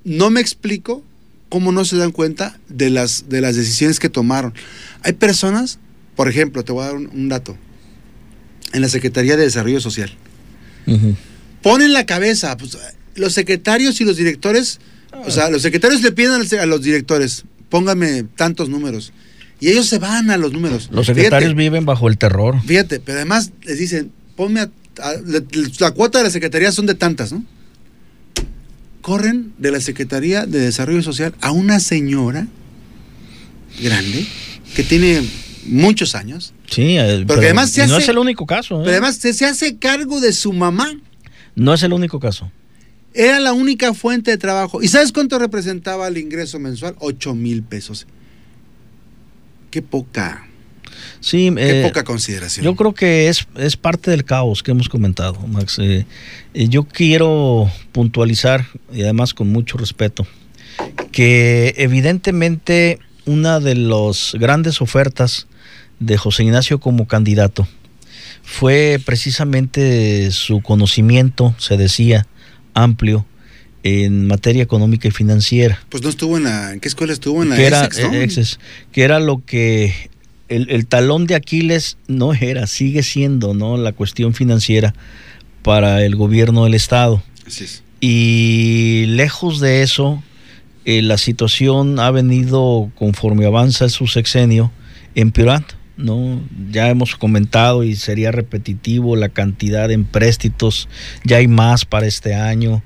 [0.03, 1.05] no me explico
[1.51, 4.55] cómo no se dan cuenta de las, de las decisiones que tomaron.
[5.03, 5.79] Hay personas,
[6.17, 7.57] por ejemplo, te voy a dar un, dato,
[8.73, 10.11] en la Secretaría de Desarrollo Social.
[11.62, 12.77] Ponen la cabeza, pues,
[13.15, 14.81] los secretarios y los directores,
[15.27, 19.12] o sea, los secretarios le piden a los directores, póngame tantos números.
[19.62, 20.88] Y ellos se van a los números.
[20.90, 22.61] Los secretarios viven bajo el terror.
[22.66, 24.68] Fíjate, pero además les dicen, ponme a,
[25.79, 27.44] la cuota de la secretaría son de tantas, ¿no?
[29.03, 32.48] corren de la Secretaría de Desarrollo Social a una señora
[33.81, 34.27] grande
[34.75, 35.22] que tiene
[35.66, 36.55] muchos años.
[36.68, 38.81] Sí, eh, Porque además se no hace- es el único caso.
[38.81, 38.85] ¿eh?
[38.85, 40.92] Pero además se, se hace cargo de su mamá.
[41.55, 42.51] No es el único caso.
[43.14, 44.83] Era la única fuente de trabajo.
[44.83, 46.96] ¿Y sabes cuánto representaba el ingreso mensual?
[46.98, 48.09] 8 mil pesos.
[49.72, 50.46] Qué poca,
[51.20, 52.64] Sí, qué eh, poca consideración.
[52.64, 55.78] Yo creo que es, es parte del caos que hemos comentado, Max.
[55.78, 56.04] Eh,
[56.52, 60.26] eh, yo quiero puntualizar, y además con mucho respeto,
[61.11, 65.46] que evidentemente una de las grandes ofertas
[66.00, 67.66] de José Ignacio como candidato
[68.42, 72.26] fue precisamente su conocimiento, se decía,
[72.74, 73.24] amplio
[73.83, 76.73] en materia económica y financiera Pues no estuvo en la.
[76.73, 77.42] ¿En qué escuela estuvo?
[77.42, 78.14] En la que era, Essex, ¿no?
[78.14, 78.59] eh, Essex,
[78.92, 79.92] que era lo que
[80.49, 83.77] el, el talón de Aquiles no era, sigue siendo, ¿no?
[83.77, 84.95] La cuestión financiera
[85.62, 87.23] para el gobierno del Estado.
[87.47, 87.83] Así es.
[88.01, 90.23] Y lejos de eso,
[90.85, 94.73] eh, la situación ha venido, conforme avanza su sexenio,
[95.14, 95.68] empeorando.
[95.97, 96.42] ¿no?
[96.71, 100.88] Ya hemos comentado y sería repetitivo la cantidad de empréstitos,
[101.23, 102.83] ya hay más para este año,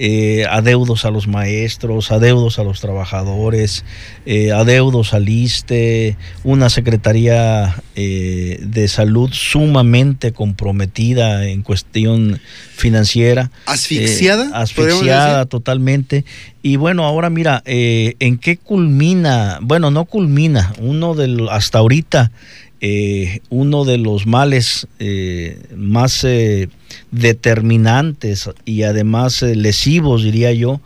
[0.00, 3.84] eh, adeudos a los maestros, adeudos a los trabajadores,
[4.26, 12.40] eh, adeudos al ISTE, una Secretaría eh, de Salud sumamente comprometida en cuestión
[12.76, 13.50] financiera.
[13.66, 14.44] ¿Asfixiada?
[14.44, 16.24] Eh, asfixiada totalmente.
[16.62, 19.58] Y bueno, ahora mira, eh, ¿en qué culmina?
[19.60, 20.72] Bueno, no culmina.
[20.78, 22.30] Uno de los, hasta ahorita,
[22.80, 26.68] eh, uno de los males eh, más eh,
[27.10, 30.80] determinantes y además lesivos, diría yo,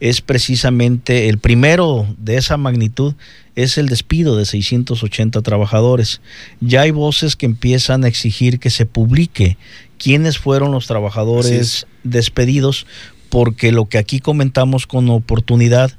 [0.00, 3.14] es precisamente el primero de esa magnitud,
[3.56, 6.20] es el despido de 680 trabajadores.
[6.60, 9.56] Ya hay voces que empiezan a exigir que se publique
[9.98, 11.86] quiénes fueron los trabajadores es.
[12.04, 12.86] despedidos,
[13.28, 15.92] porque lo que aquí comentamos con oportunidad,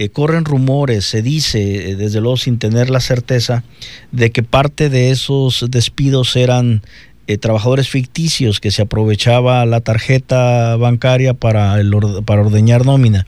[0.00, 3.64] eh, corren rumores, se dice, eh, desde luego sin tener la certeza,
[4.12, 6.80] de que parte de esos despidos eran
[7.26, 13.26] eh, trabajadores ficticios que se aprovechaba la tarjeta bancaria para, el orde- para ordeñar nómina.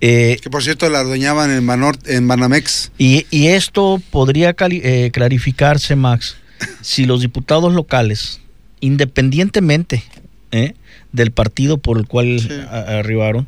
[0.00, 2.92] Eh, Que por cierto la ordeñaban en, Banor, en Banamex.
[2.98, 6.36] y, y esto podría cali- clarificarse, Max,
[6.82, 8.40] si los diputados locales,
[8.80, 10.04] independientemente
[10.52, 10.74] ¿eh?
[11.12, 12.48] Del partido por el cual Sí.
[12.70, 13.46] arribaron,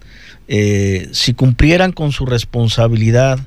[0.48, 3.38] eh, si cumplieran con su responsabilidad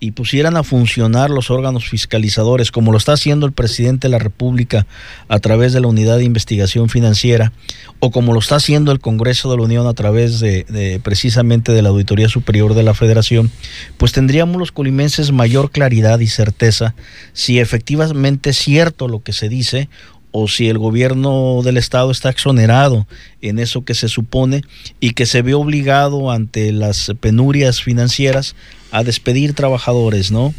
[0.00, 4.18] y pusieran a funcionar los órganos fiscalizadores, como lo está haciendo el presidente de la
[4.18, 4.86] República
[5.28, 7.52] a través de la Unidad de Investigación Financiera,
[8.00, 11.72] o como lo está haciendo el Congreso de la Unión a través de, de precisamente
[11.72, 13.50] de la Auditoría Superior de la Federación,
[13.96, 16.94] pues tendríamos los colimenses mayor claridad y certeza
[17.32, 19.88] si efectivamente es cierto lo que se dice
[20.36, 23.06] o si el gobierno del estado está exonerado
[23.40, 24.64] en eso que se supone
[24.98, 28.56] y que se ve obligado ante las penurias financieras
[28.90, 30.52] a despedir trabajadores, ¿no?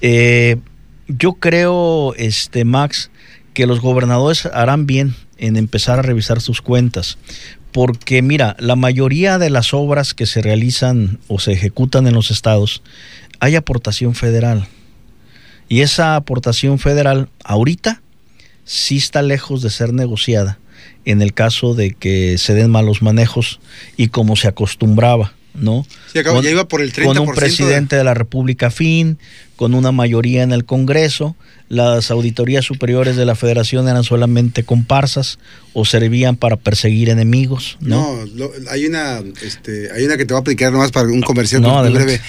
[0.00, 0.58] Eh,
[1.08, 3.10] yo creo, este Max,
[3.52, 7.18] que los gobernadores harán bien en empezar a revisar sus cuentas,
[7.72, 12.30] porque mira, la mayoría de las obras que se realizan o se ejecutan en los
[12.30, 12.80] estados
[13.40, 14.68] hay aportación federal.
[15.68, 18.02] Y esa aportación federal ahorita
[18.66, 20.58] sí está lejos de ser negociada
[21.06, 23.60] en el caso de que se den malos manejos
[23.96, 25.86] y como se acostumbraba, ¿no?
[26.12, 27.06] Sí, acabo- Con- ya iba por el 30%.
[27.20, 29.18] con un de- presidente de la República fin,
[29.56, 31.34] con una mayoría en el Congreso,
[31.68, 35.38] las auditorías superiores de la Federación eran solamente comparsas
[35.72, 38.16] o servían para perseguir enemigos, ¿no?
[38.16, 41.22] No, lo- hay una este, hay una que te voy a aplicar nomás para un
[41.22, 42.04] comercial No, muy adelante.
[42.04, 42.20] breve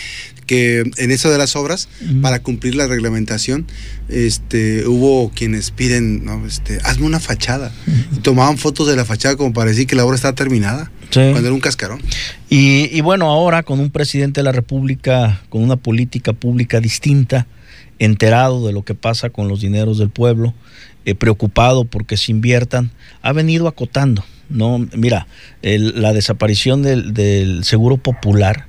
[0.47, 1.89] que en eso de las obras
[2.21, 3.67] para cumplir la reglamentación
[4.07, 7.73] este hubo quienes piden no este hazme una fachada
[8.15, 11.19] y tomaban fotos de la fachada como para decir que la obra estaba terminada Sí.
[11.31, 12.01] cuando era un cascarón
[12.49, 17.47] Y, y bueno, ahora con un presidente de la República, con una política pública distinta,
[17.99, 20.53] enterado de lo que pasa con los dineros del pueblo,
[21.05, 22.91] eh, preocupado porque se inviertan,
[23.21, 24.23] ha venido acotando.
[24.49, 25.27] No, mira,
[25.61, 28.65] el- la desaparición del, del seguro popular,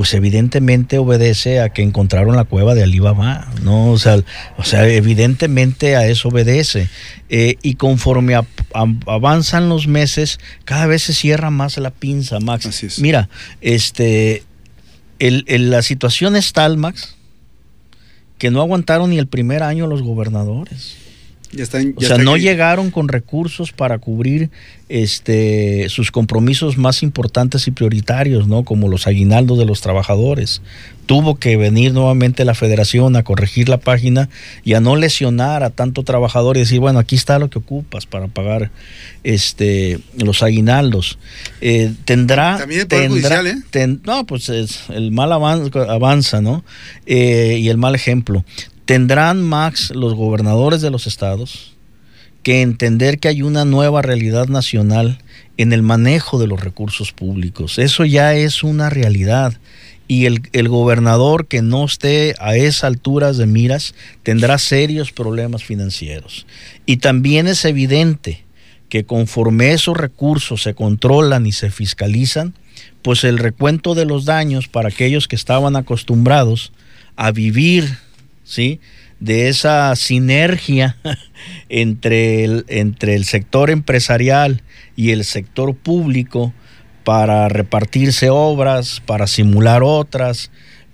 [0.00, 3.90] pues evidentemente obedece a que encontraron la cueva de Alibaba, ¿no?
[3.90, 4.16] O sea,
[4.56, 6.88] o sea evidentemente a eso obedece.
[7.28, 12.40] Eh, y conforme a- a- avanzan los meses, cada vez se cierra más la pinza,
[12.40, 12.64] Max.
[12.64, 12.98] Así es.
[12.98, 13.28] Mira,
[13.60, 14.42] este,
[15.18, 17.16] el- el- la situación es tal, Max,
[18.38, 20.96] que no aguantaron ni el primer año los gobernadores.
[21.96, 24.50] O sea, no llegaron con recursos para cubrir
[24.88, 28.64] este, sus compromisos más importantes y prioritarios, ¿no?
[28.64, 30.62] Como los aguinaldos de los trabajadores.
[31.06, 34.28] Tuvo que venir nuevamente la federación a corregir la página
[34.62, 38.06] y a no lesionar a tanto trabajador y decir, bueno, aquí está lo que ocupas
[38.06, 38.70] para pagar
[39.24, 41.18] este, los aguinaldos.
[41.60, 42.58] Eh, tendrá...
[42.58, 43.98] También el Judicial, ¿eh?
[44.04, 46.62] no, pues es, el mal avanza, ¿no?
[47.06, 48.44] Eh, y el mal ejemplo.
[48.90, 51.76] Tendrán, Max, los gobernadores de los estados
[52.42, 55.20] que entender que hay una nueva realidad nacional
[55.58, 57.78] en el manejo de los recursos públicos.
[57.78, 59.54] Eso ya es una realidad.
[60.08, 65.62] Y el, el gobernador que no esté a esas alturas de miras tendrá serios problemas
[65.62, 66.44] financieros.
[66.84, 68.42] Y también es evidente
[68.88, 72.54] que conforme esos recursos se controlan y se fiscalizan,
[73.02, 76.72] pues el recuento de los daños para aquellos que estaban acostumbrados
[77.14, 77.96] a vivir
[78.50, 78.80] ¿sí?
[79.20, 80.96] de esa sinergia
[81.68, 84.62] entre el, entre el sector empresarial
[84.96, 86.52] y el sector público
[87.04, 90.50] para repartirse obras, para simular otras,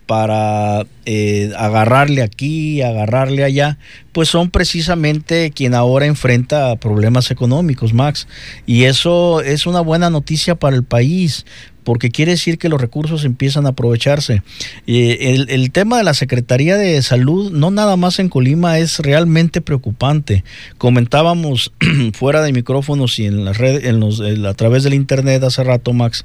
[0.07, 3.79] para eh, agarrarle aquí, agarrarle allá,
[4.13, 8.29] pues son precisamente quien ahora enfrenta problemas económicos, Max.
[8.67, 11.45] Y eso es una buena noticia para el país,
[11.87, 14.43] porque quiere decir que los recursos empiezan a aprovecharse.
[14.89, 19.61] el, el, tema de la Secretaría de Salud, no nada más en Colima, es realmente
[19.61, 20.43] preocupante.
[20.79, 21.73] Comentábamos
[22.13, 25.93] fuera de micrófonos y en las redes, en los, a través del internet hace rato,
[25.93, 26.25] Max,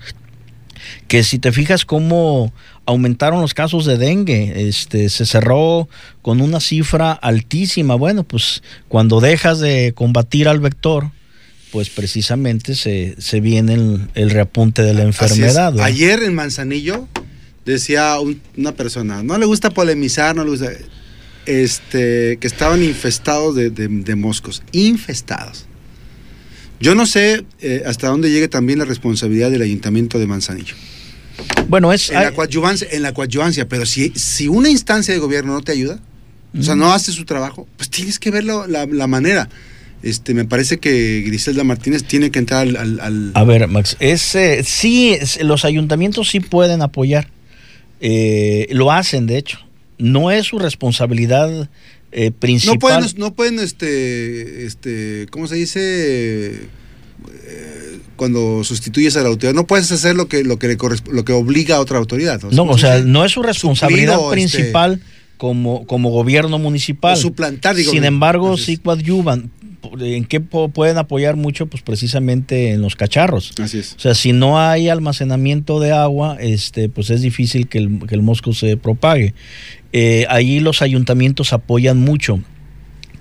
[1.08, 2.52] que si te fijas cómo
[2.88, 5.88] aumentaron los casos de dengue, este, se cerró
[6.24, 7.94] con una cifra altísima.
[7.94, 11.12] Bueno, pues cuando dejas de combatir al vector,
[11.72, 13.74] pues precisamente se, se viene
[14.14, 15.80] el, reapunte de la enfermedad.
[15.80, 17.08] Ayer en Manzanillo
[17.66, 18.18] decía
[18.58, 20.72] una persona, no le gusta polemizar, no le gusta,
[21.46, 25.66] este, que estaban infestados de, moscos, infestados.
[26.80, 30.76] Yo no sé eh, hasta dónde llegue también la responsabilidad del ayuntamiento de Manzanillo.
[31.70, 32.10] Bueno, es...
[32.10, 35.72] En la coadyuvancia, en la coadyuvancia pero si, si una instancia de gobierno no te
[35.72, 36.00] ayuda,
[36.60, 39.48] o sea, no hace su trabajo, pues tienes que ver la, la manera.
[40.04, 43.32] Este, me parece que Griselda Martínez tiene que entrar al...
[43.36, 47.28] A ver, Max, es, sí, los ayuntamientos sí pueden apoyar,
[48.00, 49.60] eh, lo hacen de hecho,
[50.00, 51.70] no es su responsabilidad
[52.12, 52.76] eh, principal.
[52.76, 56.68] No pueden, no pueden, este, este, ¿cómo se dice?
[57.44, 60.78] Eh, cuando sustituyes a la autoridad, no puedes hacer lo que, lo que, le
[61.12, 62.42] lo que obliga a otra autoridad.
[62.52, 65.02] No, o sea, no es su responsabilidad este, principal.
[65.38, 67.16] como, como gobierno municipal.
[67.18, 67.92] suplantar, digo.
[67.92, 69.52] Sin embargo, sí coadyuvan
[70.00, 71.66] ¿En qué pueden apoyar mucho?
[71.66, 73.54] Pues precisamente en los cacharros.
[73.60, 73.96] Así es.
[73.96, 78.54] O sea, si no hay almacenamiento de agua, este, pues es difícil que el, mosco
[78.54, 79.34] se propague.
[79.94, 82.40] Eh, ahí los ayuntamientos apoyan mucho.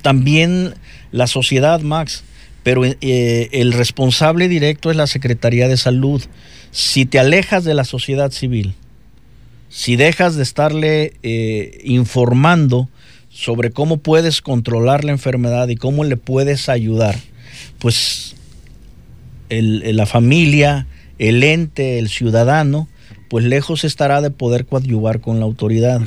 [0.03, 0.75] También
[1.13, 2.25] la sociedad, Max,
[2.63, 6.23] pero eh, el responsable directo es la Secretaría de Salud.
[6.71, 8.75] Si te alejas de la sociedad civil,
[9.71, 12.89] si dejas de estarle eh, informando,
[13.41, 17.17] sobre cómo puedes controlar la enfermedad y cómo le puedes ayudar,
[17.79, 18.37] pues
[19.49, 20.87] la familia,
[21.19, 22.87] el ente, el ciudadano,
[23.31, 26.03] pues lejos estará de poder coadyuvar con la autoridad.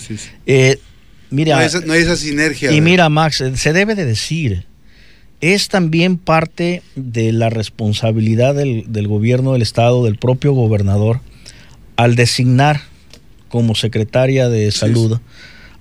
[0.46, 0.78] Eh,
[1.32, 2.72] mira, no hay, esa, sinergia.
[2.72, 4.68] Y mira, Max, eh, se debe de decir,
[5.42, 11.22] es también parte de la responsabilidad del, gobierno del Estado, del propio gobernador,
[11.96, 12.82] al designar
[13.50, 15.20] como secretaria de salud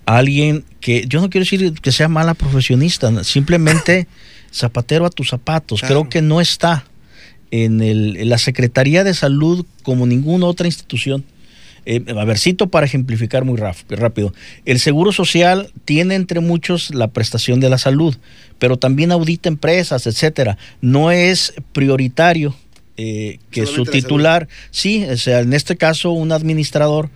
[0.07, 4.07] alguien que yo no quiero decir que sea mala profesionista, simplemente
[4.53, 5.81] zapatero a tus zapatos.
[5.83, 6.85] Creo que no está
[7.51, 11.25] en, la Secretaría de Salud como ninguna otra institución.
[11.85, 14.33] Eh, a ver, cito para ejemplificar muy rápido.
[14.65, 18.17] El Seguro Social tiene entre muchos la prestación de la salud,
[18.59, 20.59] pero también audita empresas, etcétera.
[20.81, 22.55] No es prioritario
[22.97, 27.11] eh, que su titular, sí, o sea, en este caso un administrador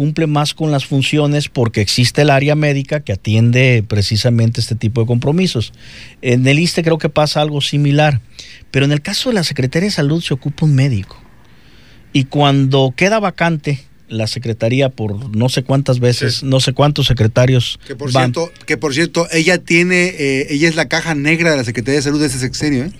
[0.00, 5.02] cumple más con las funciones porque existe el área médica que atiende precisamente este tipo
[5.02, 5.74] de compromisos.
[6.22, 8.22] En el ISTE creo que pasa algo similar,
[8.70, 11.22] pero en el caso de la Secretaría de Salud se ocupa un médico.
[12.14, 17.78] Y cuando queda vacante la secretaría por no sé cuántas veces, no sé cuántos secretarios.
[17.86, 21.58] Que por cierto, que por cierto, ella tiene, eh, ella es la caja negra de
[21.58, 22.92] la Secretaría de Salud de ese sexenio, ¿eh?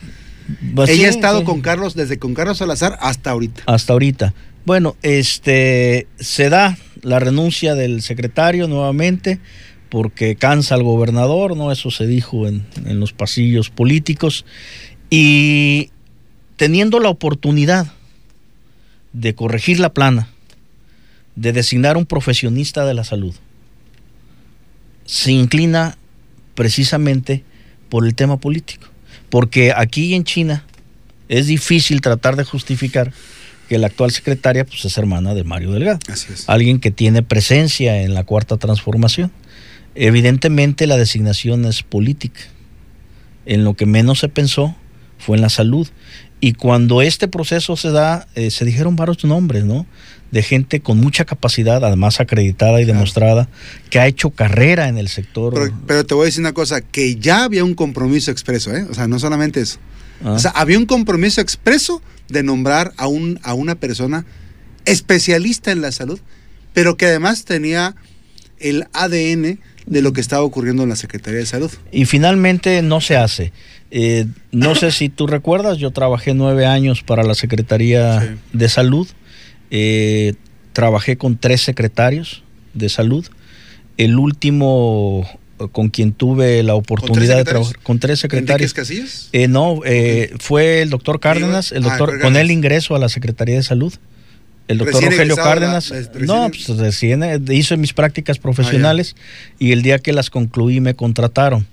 [0.74, 3.62] Pues ella ha estado con Carlos, desde con Carlos Salazar hasta ahorita.
[3.64, 4.34] Hasta ahorita.
[4.66, 9.40] Bueno, este se da la renuncia del secretario nuevamente
[9.88, 11.72] porque cansa al gobernador, ¿no?
[11.72, 14.44] Eso se dijo en, en los pasillos políticos.
[15.10, 15.90] Y
[16.56, 17.92] teniendo la oportunidad
[19.12, 20.28] de corregir la plana,
[21.34, 23.34] de designar un profesionista de la salud,
[25.06, 25.98] se inclina
[26.54, 27.42] precisamente
[27.88, 28.86] por el tema político.
[29.28, 30.64] Porque aquí en China
[31.28, 33.12] es difícil tratar de justificar
[33.70, 36.00] que la actual secretaria pues, es hermana de Mario Delgado.
[36.08, 36.48] Así es.
[36.48, 39.30] Alguien que tiene presencia en la cuarta transformación.
[39.94, 42.40] Evidentemente la designación es política.
[43.46, 44.74] En lo que menos se pensó
[45.18, 45.86] fue en la salud.
[46.40, 49.86] Y cuando este proceso se da, eh, se dijeron varios nombres, ¿no?
[50.32, 52.98] De gente con mucha capacidad, además acreditada y Claro.
[52.98, 53.48] demostrada,
[53.88, 55.54] que ha hecho carrera en el sector.
[55.54, 58.84] Pero, pero te voy a decir una cosa, que ya había un compromiso expreso, ¿eh?
[58.90, 59.78] O sea, no solamente eso.
[60.24, 64.24] Ah, O sea, había un compromiso expreso de nombrar a, un, a una persona
[64.84, 66.20] especialista en la salud,
[66.72, 67.94] pero que además tenía
[68.58, 71.70] el ADN de lo que estaba ocurriendo en la Secretaría de Salud.
[71.90, 73.52] y finalmente no se hace.
[73.90, 78.28] Eh, no sé si tú recuerdas, yo trabajé nueve años para la Secretaría Sí.
[78.52, 79.08] de Salud.
[79.72, 80.34] Eh,
[80.72, 82.42] trabajé con tres secretarios
[82.74, 83.26] de salud.
[83.96, 85.26] El último
[85.68, 88.72] con quien tuve la oportunidad de trabajar con tres secretarios.
[88.72, 89.28] ¿Enríquez Casillas?
[89.32, 93.08] Eh, no, eh, fue el doctor Cárdenas, el Ah, doctor, con él ingreso a la
[93.08, 93.92] Secretaría de Salud.
[94.68, 98.38] El doctor Recién Rogelio la- Cárdenas, de- recién- no, pues recién eh, hice mis prácticas
[98.38, 99.16] Ah, profesionales
[99.58, 101.66] y el día que las concluí me contrataron.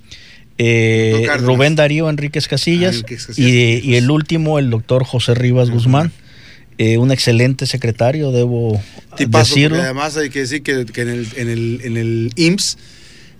[0.57, 1.27] Eh.
[1.39, 3.85] Rubén Darío Enríquez Casillas, Ah, Enríquez Casillas, y, pues.
[3.85, 5.69] y el último, el doctor José Rivas.
[5.69, 6.11] Guzmán,
[6.79, 8.81] eh, un excelente secretario, debo
[9.15, 9.81] Tipazo, decirlo.
[9.81, 12.77] además hay que decir que, que en, el, en, el, en el IMSS,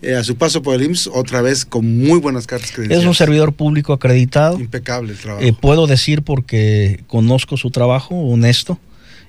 [0.01, 3.07] eh, a su paso por el IMSS, otra vez con muy buenas cartas Es credenciales.
[3.07, 4.59] un servidor público acreditado.
[4.59, 5.43] Impecable el trabajo.
[5.43, 8.79] Eh, puedo decir porque conozco su trabajo honesto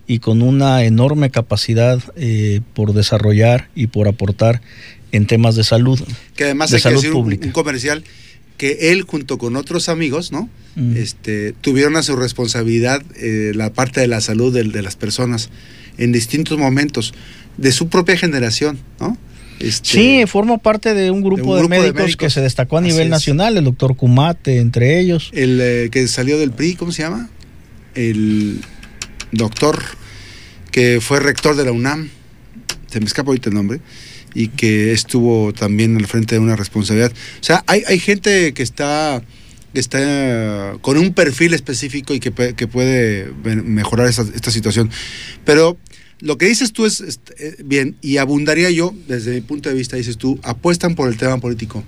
[0.07, 4.61] y con una enorme capacidad eh, por desarrollar y por aportar
[5.13, 6.01] en temas de salud.
[6.37, 7.15] que además de hay que salud decir
[7.47, 8.05] un, comercial
[8.57, 10.51] que él junto con otros amigos, ¿no?
[10.75, 10.97] Mm.
[10.97, 15.51] Este, tuvieron a su responsabilidad eh, la parte de la salud de, de las personas
[15.97, 17.15] en distintos momentos
[17.57, 19.17] de su propia generación, ¿no?
[19.61, 23.11] Este, Sí, forma parte de un grupo, de médicos que se destacó a nivel es.
[23.11, 25.31] nacional, el doctor Cumate, entre ellos.
[25.35, 27.29] el eh, que salió del PRI, ¿cómo se llama?
[27.95, 28.61] El
[29.33, 29.83] doctor
[30.71, 32.09] que fue rector de la UNAM,
[32.91, 33.81] se me escapa ahorita el nombre,
[34.35, 37.11] y que estuvo también al frente de una responsabilidad.
[37.41, 39.23] O sea, hay, hay gente que está,
[39.75, 44.51] que está con un perfil específico y que, puede- que puede me- mejorar esta, esta
[44.51, 44.91] situación.
[45.45, 45.77] Pero
[46.21, 49.75] lo que dices tú es, es, eh, bien, y abundaría yo, desde mi punto de
[49.75, 51.85] vista, dices tú, apuestan por el tema político.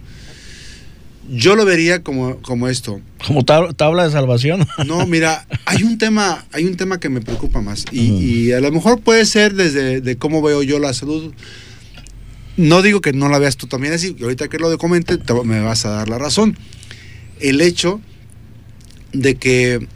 [1.33, 3.01] Yo lo vería como, como esto.
[3.25, 4.67] Como tab- tabla de salvación.
[4.87, 7.85] No, mira, hay un tema, hay un tema que me preocupa más.
[7.93, 8.21] Y, Ujú.
[8.23, 11.33] y a lo mejor puede ser desde de cómo veo yo la salud.
[12.57, 15.35] No digo que no la veas tú también así, y ahorita que lo comente, te-
[15.45, 16.57] me vas a dar la razón.
[17.39, 18.01] El hecho
[19.13, 19.87] de que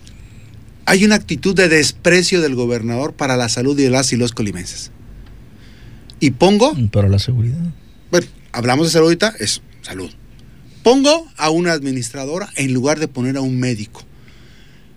[0.87, 4.91] hay una actitud de desprecio del gobernador para la salud de las y los colimenses.
[6.20, 7.59] Y pongo, Pero la seguridad.
[8.11, 10.11] bueno, hablamos de salud ahorita, es salud.
[10.82, 14.03] Pongo a una administradora en lugar de poner a un médico.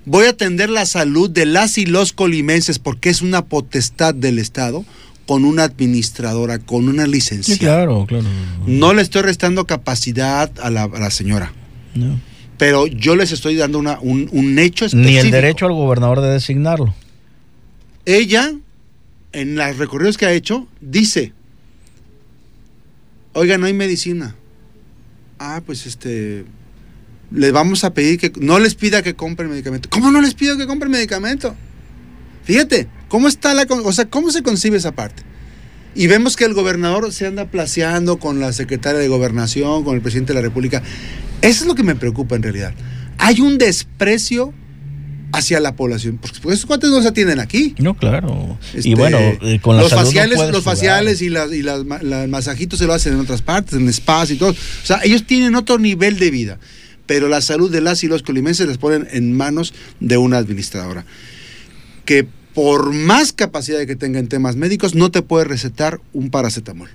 [0.06, 4.40] Voy a atender la salud de las y los colimenses porque es una potestad del
[4.40, 4.86] Estado
[5.26, 7.60] con una administradora, con una Sí, licenciada.
[7.60, 8.26] claro, claro.
[8.66, 11.52] No le estoy restando capacidad a la, a la señora,
[11.96, 12.20] No.
[12.58, 15.36] Pero yo les estoy dando una, un, un hecho Ni el específico.
[15.36, 16.94] derecho al gobernador de designarlo.
[18.06, 18.54] Ella,
[19.34, 21.34] en los recorridos que ha hecho, dice,
[23.34, 24.36] oiga, no hay medicina.
[25.40, 26.46] Ah, pues este,
[27.32, 29.90] les vamos a pedir que, no les pida que compren medicamento.
[29.90, 31.56] ¿Cómo no les pido que compren medicamento?
[32.44, 35.24] Fíjate, ¿cómo está la, o sea, cómo se concibe esa parte?
[35.98, 40.02] Y vemos que el gobernador se anda placeando con la secretaria de gobernación, con el
[40.02, 40.84] presidente de la República.
[41.42, 42.74] Eso es lo que me preocupa en realidad.
[43.18, 44.54] Hay un desprecio
[45.34, 47.76] hacia la población, porque esos cuates no se atienden aquí.
[47.80, 48.58] No, claro.
[48.74, 50.62] Este, y bueno, eh, con la los salud faciales, los jugar.
[50.64, 53.92] faciales y, las, y las, ma- la- masajitos se lo hacen en otras partes, en
[53.92, 54.52] spas y todo.
[54.52, 56.60] O sea, ellos tienen otro nivel de vida,
[57.08, 61.06] pero la salud de las y los colimenses les ponen en manos de una administradora
[62.06, 62.28] que
[62.58, 66.90] por más capacidad que tenga en temas médicos no te puede recetar un paracetamol.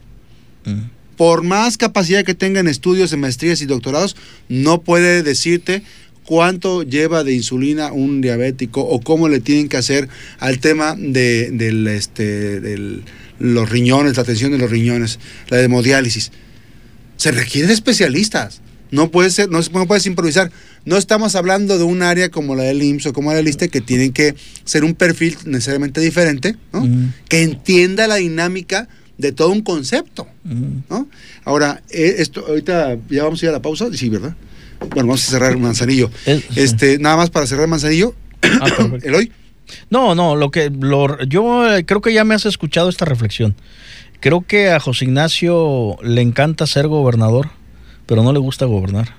[0.65, 0.81] Mm.
[1.17, 4.17] Por más capacidad que tenga en estudios, en maestrías y doctorados,
[4.49, 5.85] no puede decirte
[6.25, 10.09] cuánto lleva de insulina un diabético o cómo le tienen que hacer
[10.41, 13.05] al tema de del, este, del-
[13.39, 16.33] los riñones, la atención de los riñones, la hemodiálisis.
[17.19, 18.63] Se requieren especialistas.
[18.93, 20.53] No puede ser, no, no puedes improvisar.
[20.85, 23.69] No estamos hablando de un área como la del IMSS o como la del ISTE
[23.69, 24.35] que tienen que
[24.65, 26.87] ser un perfil necesariamente diferente, ¿no?
[27.29, 28.89] Que entienda la dinámica
[29.19, 30.29] de todo un concepto.
[30.45, 31.09] ¿no?
[31.45, 34.35] Ahora, eh, esto, ahorita ya vamos a ir a la pausa, sí, ¿verdad?
[34.81, 36.11] Bueno, vamos a cerrar Manzanillo.
[36.27, 39.09] Es- Este, nada más para cerrar Manzanillo, Ah, perfecto.
[39.09, 39.33] Eloy.
[39.89, 43.55] No, no, lo que lo, yo eh, creo que ya me has escuchado esta reflexión.
[44.21, 47.51] Creo que a José Ignacio le encanta ser gobernador,
[48.07, 49.15] pero no le gusta gobernar.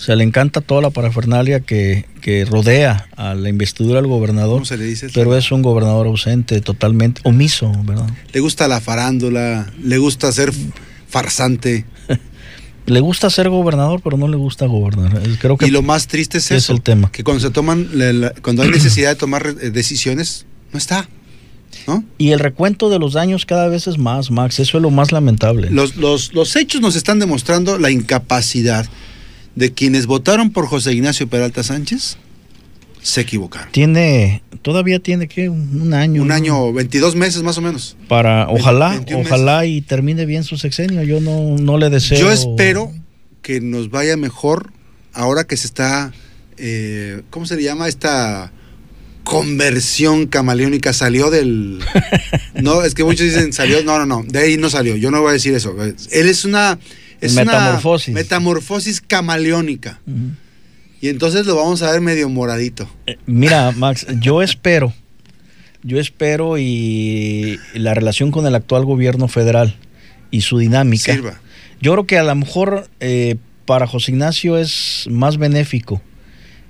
[0.00, 4.54] O sea, le encanta toda la parafernalia que, que rodea a la investidura del gobernador.
[4.54, 5.08] ¿Cómo se le dice?
[5.12, 8.08] Pero es un gobernador ausente, totalmente omiso, ¿verdad?
[8.32, 10.52] Le gusta la farándula, le gusta ser
[11.06, 11.84] farsante.
[12.86, 15.20] le gusta ser gobernador, pero no le gusta gobernar.
[15.38, 17.12] Creo que y lo más triste es, es eso, el tema.
[17.12, 17.88] que cuando se toman,
[18.40, 21.10] cuando hay necesidad de tomar eh, decisiones, no está.
[21.86, 22.04] ¿No?
[22.18, 24.60] Y el recuento de los daños cada vez es más, Max.
[24.60, 25.70] Eso es lo más lamentable.
[25.70, 28.86] Los, los, los hechos nos están demostrando la incapacidad
[29.54, 32.16] de quienes votaron por José Ignacio Peralta Sánchez,
[33.02, 33.72] se equivocaron.
[33.72, 36.22] Tiene, todavía tiene que un, año.
[36.22, 37.96] Un año, 22 meses más o menos.
[38.08, 41.02] para, ojalá, 21 ojalá y termine bien su sexenio.
[41.02, 42.18] Yo no, no le deseo.
[42.18, 42.92] Yo espero
[43.42, 44.72] que nos vaya mejor
[45.12, 46.12] ahora que se está,
[46.56, 47.88] eh, ¿cómo se le llama?
[47.88, 48.52] Esta
[49.24, 51.80] conversión camaleónica salió del...
[52.54, 55.20] No, es que muchos dicen salió, no, no, no, de ahí no salió, yo no
[55.22, 55.74] voy a decir eso.
[55.82, 56.78] Él es una...
[57.20, 58.14] Es una Metamorfosis.
[58.14, 60.00] metamorfosis camaleónica.
[61.02, 62.88] Y entonces lo vamos a ver medio moradito.
[63.06, 64.94] Eh, Mira, Max, yo espero,
[65.82, 69.76] yo espero y la relación con el actual gobierno federal
[70.30, 71.12] y su dinámica.
[71.12, 71.40] Sirva.
[71.80, 76.02] Yo creo que a lo mejor eh, para José Ignacio es más benéfico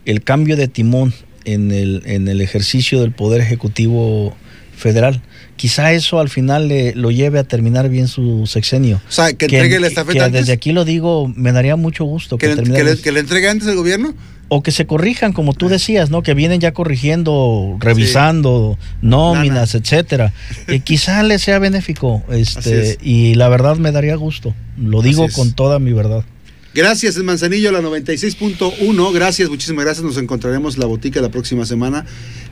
[0.05, 1.15] el cambio de timón
[1.45, 4.37] en el, en el ejercicio del Poder Ejecutivo
[4.77, 5.23] Federal.
[5.57, 9.01] Quizá eso al final le, lo lleve a terminar bien su sexenio.
[9.09, 10.41] O sea, que entregue la estafeta que antes.
[10.41, 13.69] desde aquí lo digo, me daría mucho gusto Que, que, le, que que entregue antes
[13.69, 14.15] el gobierno.
[14.49, 16.23] O que se corrijan, como tú decías, ¿no?
[16.23, 20.33] Que vienen ya corrigiendo, revisando nóminas, etcétera.
[20.67, 22.25] Y quizá le sea benéfico.
[22.31, 22.99] Este, es.
[23.01, 24.53] y la verdad me daría gusto.
[24.77, 26.25] Lo digo con toda mi verdad.
[26.73, 29.13] Gracias, el Manzanillo, la 96.1.
[29.13, 30.05] Gracias, muchísimas gracias.
[30.05, 32.07] Nos encontraremos la botica la próxima semana.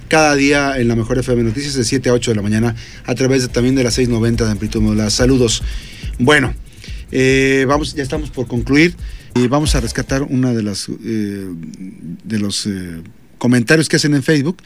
[0.09, 3.15] Cada día en la mejor FM Noticias de 7 a 8 de la mañana a
[3.15, 5.11] través de, también de las 6.90 de amplitud modulada.
[5.11, 5.63] Saludos.
[6.19, 6.53] Bueno,
[7.13, 8.95] eh, vamos, ya estamos por concluir.
[9.37, 11.47] Y vamos a rescatar una de las eh,
[12.25, 13.03] de los eh,
[13.37, 14.57] comentarios que hacen en Facebook.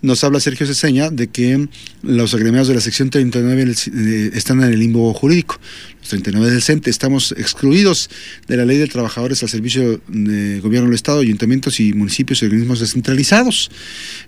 [0.00, 1.68] Nos habla Sergio Ceseña de que
[2.02, 5.60] los agremiados de la sección 39 del- eh, están en el limbo jurídico.
[6.04, 8.10] Los 39 del CENTE estamos excluidos
[8.46, 12.44] de la ley de trabajadores al servicio de gobierno del Estado, ayuntamientos y municipios y
[12.44, 13.70] organismos descentralizados.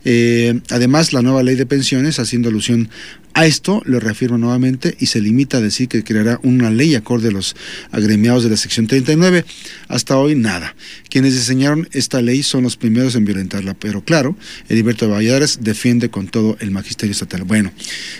[0.02, 2.88] Eh, además, la nueva ley de pensiones, haciendo alusión
[3.36, 7.28] a esto, lo reafirma nuevamente y se limita a decir que creará una ley acorde
[7.28, 7.54] a los
[7.92, 9.44] agremiados de la sección 39.
[9.88, 10.74] Hasta hoy nada.
[11.10, 14.38] Quienes diseñaron esta ley son los primeros en violentarla, pero claro,
[14.70, 17.42] Heriberto Valladares defiende con todo el magisterio estatal.
[17.42, 17.72] Bueno,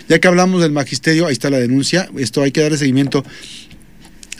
[0.07, 3.25] ya que hablamos del magisterio, ahí está la denuncia, esto hay que darle seguimiento.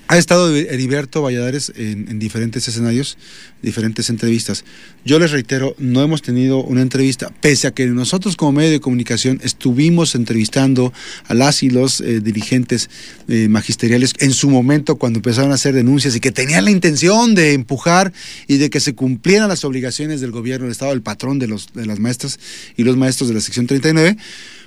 [0.07, 3.17] Ha estado Heriberto Valladares en, en diferentes escenarios,
[3.61, 4.63] diferentes entrevistas.
[5.03, 8.79] Yo les reitero, no hemos tenido una entrevista, pese a que nosotros como medio de
[8.79, 10.93] comunicación estuvimos entrevistando
[11.27, 12.89] a las y los eh, dirigentes
[13.27, 17.35] eh, magisteriales en su momento cuando empezaron a hacer denuncias y que tenían la intención
[17.35, 18.13] de empujar
[18.47, 21.73] y de que se cumplieran las obligaciones del gobierno del Estado, el patrón de, los,
[21.73, 22.39] de las maestras
[22.75, 24.17] y los maestros de la sección 39.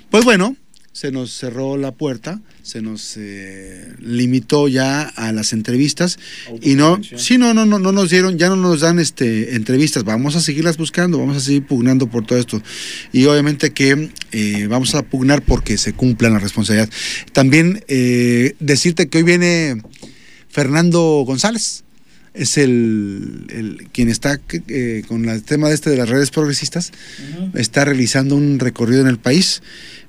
[0.09, 0.55] Pues bueno,
[0.93, 6.19] se nos cerró la puerta, se nos eh, limitó ya a las entrevistas
[6.61, 10.03] y no, sí, no, no, no, no nos dieron, ya no nos dan este entrevistas,
[10.03, 12.61] vamos a seguirlas buscando, vamos a seguir pugnando por todo esto
[13.13, 16.89] y obviamente que eh, vamos a pugnar porque se cumplan la responsabilidad.
[17.31, 19.81] También eh, decirte que hoy viene
[20.49, 21.83] Fernando González.
[22.33, 26.91] Es el, el- quien está eh, con el tema de este de las redes progresistas,
[27.55, 29.61] está realizando un recorrido en el país.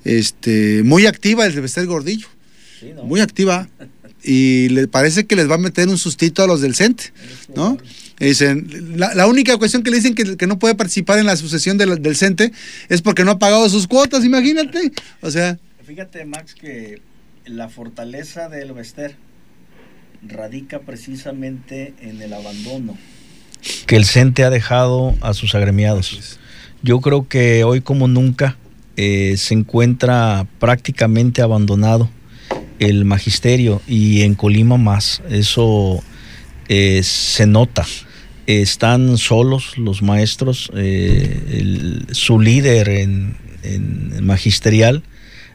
[0.05, 2.29] Este, muy activa el de Bester Gordillo,
[3.05, 3.68] muy activa.
[4.25, 7.12] Y le parece que les va a meter un sustito a los del CENTE,
[7.57, 7.77] ¿no?
[8.20, 11.35] Dicen, la, la única cuestión que le dicen que, que no puede participar en la
[11.37, 12.53] sucesión del, del CENTE
[12.89, 14.93] es porque no ha pagado sus cuotas, imagínate.
[15.23, 17.01] O sea, Fíjate, Max, que
[17.47, 19.16] la fortaleza del Vester
[20.27, 22.97] radica precisamente en el abandono
[23.87, 26.39] que el CENTE ha dejado a sus agremiados.
[26.83, 28.57] Yo creo que hoy como nunca
[28.97, 32.11] eh, se encuentra prácticamente abandonado
[32.81, 35.23] el magisterio y en Colima más.
[35.31, 36.03] Eso
[36.68, 37.87] eh, se nota.
[38.49, 45.05] Están solos los maestros, eh, el- su líder en, en magisterial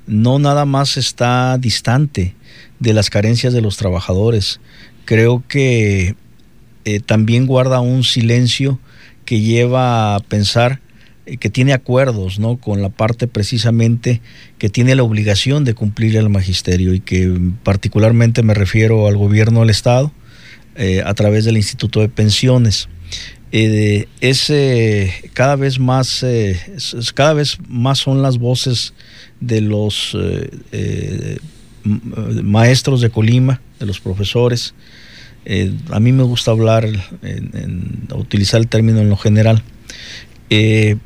[0.05, 2.34] no nada más está distante
[2.80, 4.59] de las carencias de los trabajadores.
[5.05, 6.15] Creo que
[6.86, 8.80] eh, también guarda un silencio
[9.25, 10.80] que lleva a pensar
[11.25, 12.57] eh, que tiene acuerdos ¿no?
[12.57, 14.21] con la parte precisamente
[14.57, 19.17] que tiene la obligación de cumplir el magisterio y que mm, particularmente me refiero al
[19.17, 20.11] gobierno del Estado
[20.75, 22.88] eh, a través del Instituto de Pensiones.
[23.51, 24.51] Es
[25.34, 26.25] cada vez más
[27.13, 28.93] cada vez más son las voces
[29.39, 30.15] de los
[32.43, 34.73] maestros de Colima, de los profesores,
[35.49, 36.89] eh, a mí me gusta hablar,
[38.13, 39.63] utilizar el término en lo general,
[40.49, 40.97] eh,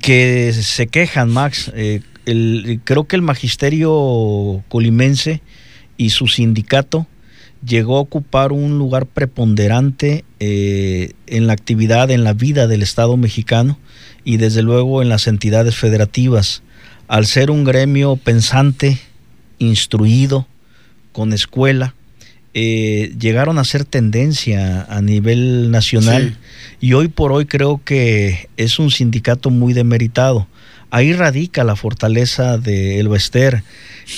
[0.00, 1.70] que se quejan, Max.
[1.72, 2.00] Eh,
[2.82, 5.40] creo que el magisterio colimense
[5.96, 7.06] y su sindicato
[7.64, 13.78] llegó a ocupar un lugar preponderante en la actividad, en la vida del Estado mexicano
[14.24, 16.64] y desde luego en las entidades federativas.
[17.06, 18.98] Al ser un gremio pensante,
[19.58, 20.46] instruido,
[21.12, 21.94] con escuela,
[22.58, 26.38] eh, llegaron a ser tendencia a nivel nacional
[26.80, 30.46] y hoy por hoy creo que es un sindicato muy demeritado.
[30.90, 33.10] Ahí radica la fortaleza de El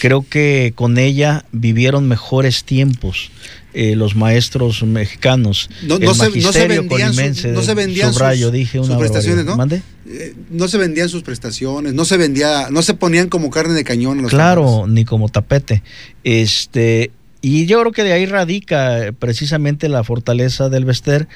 [0.01, 3.32] Creo que con ella vivieron mejores tiempos.
[3.81, 5.70] Eh, los maestros mexicanos.
[5.83, 7.14] No, no, se, no, se, vendían,
[7.55, 9.57] no se vendían sus, dije prestaciones, ¿no?
[9.70, 13.85] Eh, no se vendían sus prestaciones, no se vendía, no se ponían como carne de
[13.85, 14.26] cañón.
[14.26, 15.85] claro, ni como tapete.
[16.24, 21.29] Este, y yo creo que de ahí radica precisamente la fortaleza del Vester,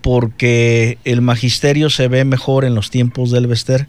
[0.00, 3.88] porque el magisterio se ve mejor en los tiempos del Vester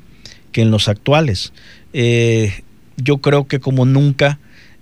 [0.52, 1.54] que en los actuales.
[1.94, 2.64] Eh,
[2.98, 4.40] yo creo que como nunca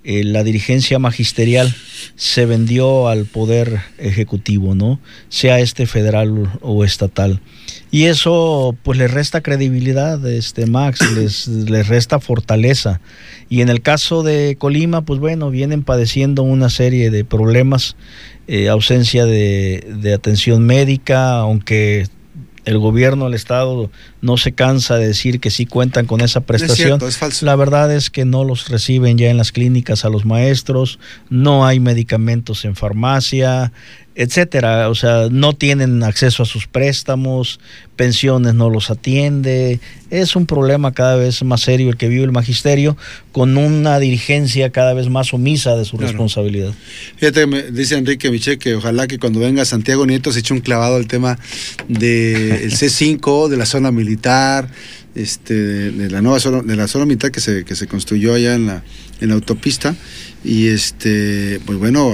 [0.10, 1.76] eh, la dirigencia magisterial
[2.16, 5.02] se vendió al poder ejecutivo, ¿no?
[5.28, 7.42] Sea este federal o estatal.
[7.92, 13.02] Y eso pues le resta credibilidad, este Max, les, les resta fortaleza.
[13.50, 17.98] Y en el caso de Colima, pues bueno, vienen padeciendo una serie de problemas,
[18.48, 22.08] eh, ausencia de, de atención médica, aunque
[22.68, 23.90] el gobierno, del Estado
[24.22, 27.00] no se cansa de decir que sí cuentan con esa prestación.
[27.42, 31.00] La verdad es que no los reciben ya en las clínicas a los maestros,
[31.30, 33.72] no hay medicamentos en farmacia,
[34.18, 34.90] etcétera.
[34.90, 37.60] O sea, no tienen acceso a sus préstamos,
[37.96, 39.80] pensiones no los atiende.
[40.10, 42.98] Es un problema cada vez más serio el que vive el magisterio,
[43.32, 46.74] con una dirigencia cada vez más omisa de su responsabilidad.
[47.18, 50.62] Fíjate, me dice Enrique Miche que ojalá que cuando venga Santiago Nieto se eche un
[50.62, 51.38] clavado al tema
[51.88, 54.70] del C5, de la zona militar,
[55.18, 55.54] este,
[55.92, 58.68] de la nueva zona, de la zona militar que se, que se construyó allá en
[58.68, 58.84] la,
[59.20, 59.96] en la autopista.
[60.44, 62.14] Y este pues bueno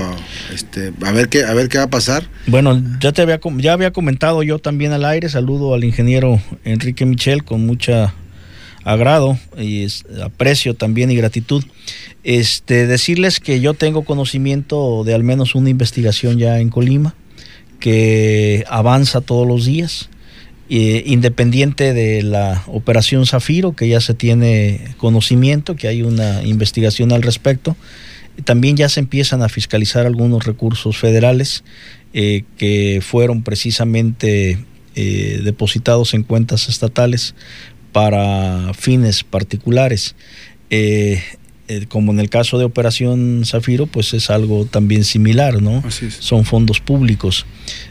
[0.53, 2.27] este a ver qué a ver qué va a pasar.
[2.47, 5.29] Bueno ya te había ya había comentado yo también al aire.
[5.29, 8.13] Saludo al ingeniero Enrique Michel con mucha
[8.85, 9.85] agrado y
[10.23, 11.63] aprecio también y gratitud.
[12.23, 17.15] Este decirles que yo tengo conocimiento de al menos una investigación ya en Colima
[17.79, 20.09] que avanza todos los días
[20.75, 27.11] eh, independiente de la operación Zafiro, que ya se tiene conocimiento, que hay una investigación
[27.11, 27.77] al respecto,
[28.43, 31.63] también ya se empiezan a fiscalizar algunos recursos federales
[32.15, 34.65] eh, que fueron precisamente
[34.95, 37.35] eh, depositados en cuentas estatales
[37.91, 40.15] para fines particulares.
[41.87, 45.83] Como en el caso de Operación Zafiro, pues es algo también similar, ¿no?
[46.19, 47.45] Son fondos públicos.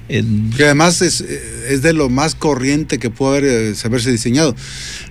[0.09, 4.55] que además es, es, de lo más corriente que puede haber, haberse diseñado.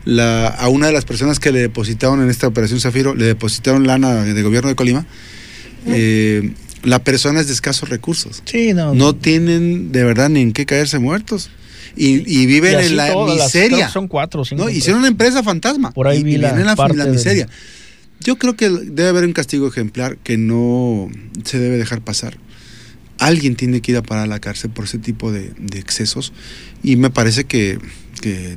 [0.05, 3.87] La, a una de las personas que le depositaron en esta Operación Zafiro, le depositaron
[3.87, 5.05] lana de gobierno de Colima,
[5.87, 6.53] eh,
[6.83, 8.41] la persona es de escasos recursos.
[8.45, 8.93] Sí, no.
[8.93, 11.49] No tienen de verdad ni en qué caerse muertos.
[11.95, 13.89] Y, viven en la miseria.
[13.89, 14.63] son cuatro, cinco.
[14.63, 14.69] ¿no?
[14.69, 15.91] Hicieron una empresa fantasma.
[15.91, 17.49] Por ahí vi la, en la, miseria.
[18.23, 21.09] Yo creo que debe haber un castigo ejemplar que no
[21.43, 22.37] se debe dejar pasar.
[23.17, 26.33] Alguien tiene que ir a parar a la cárcel por ese tipo de, excesos
[26.83, 27.79] y me parece que,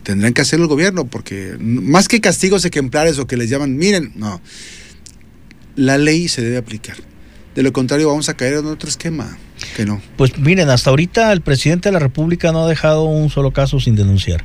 [0.03, 4.12] tendrán que hacer el gobierno porque más que castigos ejemplares o que les llaman, miren,
[4.15, 4.43] no,
[5.77, 6.97] la ley se debe aplicar.
[7.55, 9.39] De lo contrario vamos a caer en otro esquema
[9.77, 10.03] que no.
[10.17, 13.81] Pues miren, hasta ahorita el presidente de la República no ha dejado un solo caso
[13.81, 14.45] sin denunciar.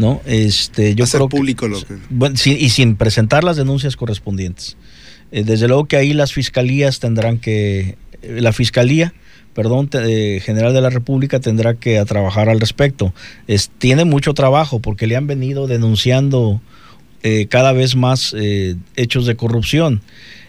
[0.00, 0.20] ¿No?
[0.24, 1.78] Este, yo creo público lo
[2.44, 4.76] y sin presentar las denuncias correspondientes.
[5.30, 9.12] Eh, desde luego que ahí las fiscalías tendrán que, eh, la fiscalía,
[9.54, 13.14] perdón, eh, general de la República tendrá que trabajar al respecto.
[13.46, 16.60] Es, tiene mucho trabajo porque le han venido denunciando
[17.50, 18.34] cada vez más
[18.96, 20.00] hechos de corrupción.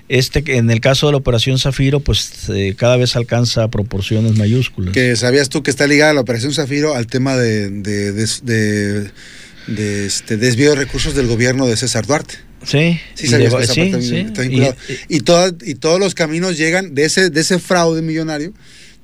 [0.07, 4.93] Este, en el caso de la operación Zafiro, pues cada vez alcanza proporciones mayúsculas.
[4.93, 9.11] Que sabías tú que está ligada la operación Zafiro al tema de, de de
[9.67, 12.35] este desvío de recursos del gobierno de César Duarte.
[12.63, 13.35] Sí, sí, sí,
[14.49, 18.53] y, y, y todos los caminos llegan de ese, de ese fraude millonario,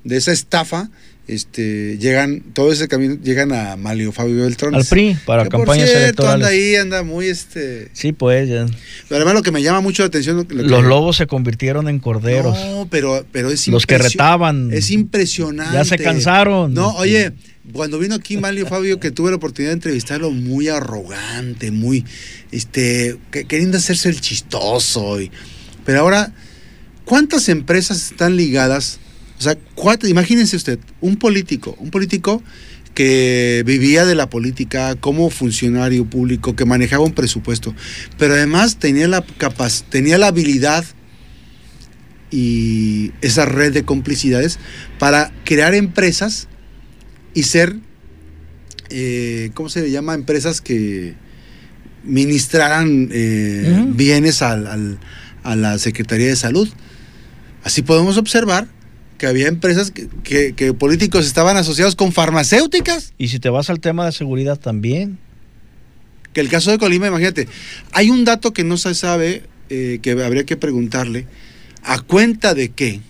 [0.04, 0.90] de esa estafa,
[1.28, 4.74] este, llegan, todo ese camino llegan a Malio Fabio Beltrán.
[4.74, 6.34] Al PRI, para campañas electorales.
[6.36, 7.90] anda ahí, anda muy este.
[7.92, 8.64] Sí, pues ya.
[9.08, 10.46] Pero además lo que me llama mucho la atención.
[10.48, 12.56] los lobos se convirtieron en corderos.
[12.56, 14.70] No, pero, pero es Los que retaban.
[14.72, 15.74] Es impresionante.
[15.74, 16.72] Ya se cansaron.
[16.72, 17.32] No, oye,
[17.72, 22.04] cuando vino aquí Malio Fabio, que tuve la oportunidad de entrevistarlo, muy arrogante, muy,
[22.50, 25.18] este, queriendo hacerse el chistoso.
[25.84, 26.32] Pero ahora,
[27.04, 28.98] ¿cuántas empresas están ligadas
[29.38, 32.42] O sea, cuatro, imagínense usted, un político, un político
[32.94, 37.74] que vivía de la política como funcionario público, que manejaba un presupuesto,
[38.18, 40.84] pero además tenía la capaz, tenía la habilidad
[42.30, 44.58] y esa red de complicidades
[44.98, 46.48] para crear empresas
[47.38, 47.76] y ser,
[48.90, 50.14] eh, ¿cómo se llama?
[50.14, 51.14] Empresas que
[52.02, 54.98] ministraran eh, bienes al,
[55.44, 56.68] a la Secretaría de Salud.
[57.62, 58.66] Así podemos observar
[59.18, 63.12] que había empresas que, políticos estaban asociados con farmacéuticas.
[63.18, 65.18] Y si te vas al tema de seguridad también.
[66.32, 67.46] Que el caso de Colima, imagínate,
[67.92, 71.26] hay un dato que no se sabe, eh, que habría que preguntarle,
[71.84, 73.00] a cuenta de que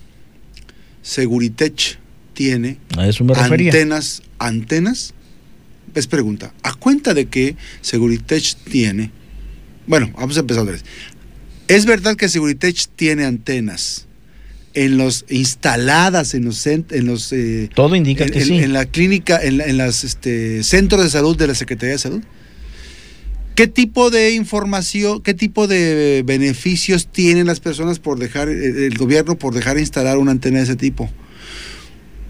[1.01, 1.99] Seguritech
[2.39, 2.79] tiene
[3.35, 5.13] antenas, antenas,
[5.97, 9.11] es pregunta, a cuenta de que Seguritech tiene,
[9.89, 10.85] bueno, vamos a empezar otra vez,
[11.67, 14.07] es verdad que Seguritech tiene antenas,
[14.75, 18.59] en los instaladas en los en los eh, todo indica en, que sí.
[18.59, 22.23] en la clínica en, en los este, centros de salud de la Secretaría de Salud
[23.57, 28.97] qué tipo de información qué tipo de beneficios tienen las personas por dejar eh, el
[28.97, 31.11] gobierno por dejar instalar una antena de ese tipo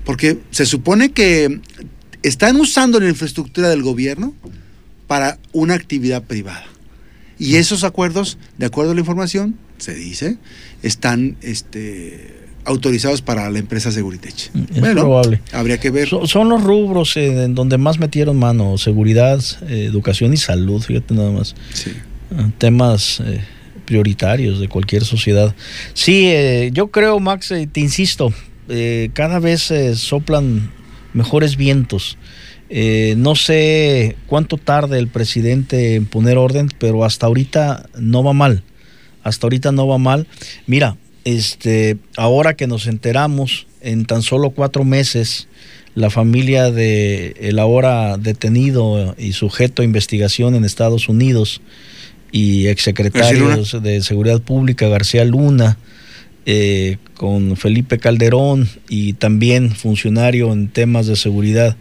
[0.08, 1.60] porque se supone que
[2.22, 4.32] están usando la infraestructura del gobierno
[5.06, 6.64] para una actividad privada
[7.38, 10.38] y esos acuerdos de acuerdo a la información se dice
[10.82, 12.34] están este,
[12.64, 14.50] autorizados para la empresa Seguritech.
[14.74, 15.42] Es probable.
[15.52, 16.08] Habría que ver.
[16.08, 21.32] son los rubros en donde más metieron mano, seguridad, eh, educación y salud, fíjate nada
[21.32, 21.54] más.
[21.74, 21.92] Sí.
[22.34, 23.42] Ah, temas eh,
[23.84, 25.54] prioritarios de cualquier sociedad.
[25.92, 28.32] Sí, eh, yo creo, Max, te insisto,
[29.12, 30.70] cada vez soplan
[31.14, 32.18] mejores vientos.
[33.16, 38.62] no sé cuánto tarde el presidente en poner orden, pero hasta ahorita no va mal
[39.28, 40.26] hasta ahorita no va mal.
[40.66, 45.48] Mira, este, ahora que nos enteramos, en tan solo cuatro meses,
[45.94, 51.60] la familia de el ahora detenido y sujeto a investigación en Estados Unidos
[52.32, 55.78] y exsecretario de Seguridad Pública, García Luna,
[56.50, 61.76] eh, con Felipe Calderón y también funcionario en temas de seguridad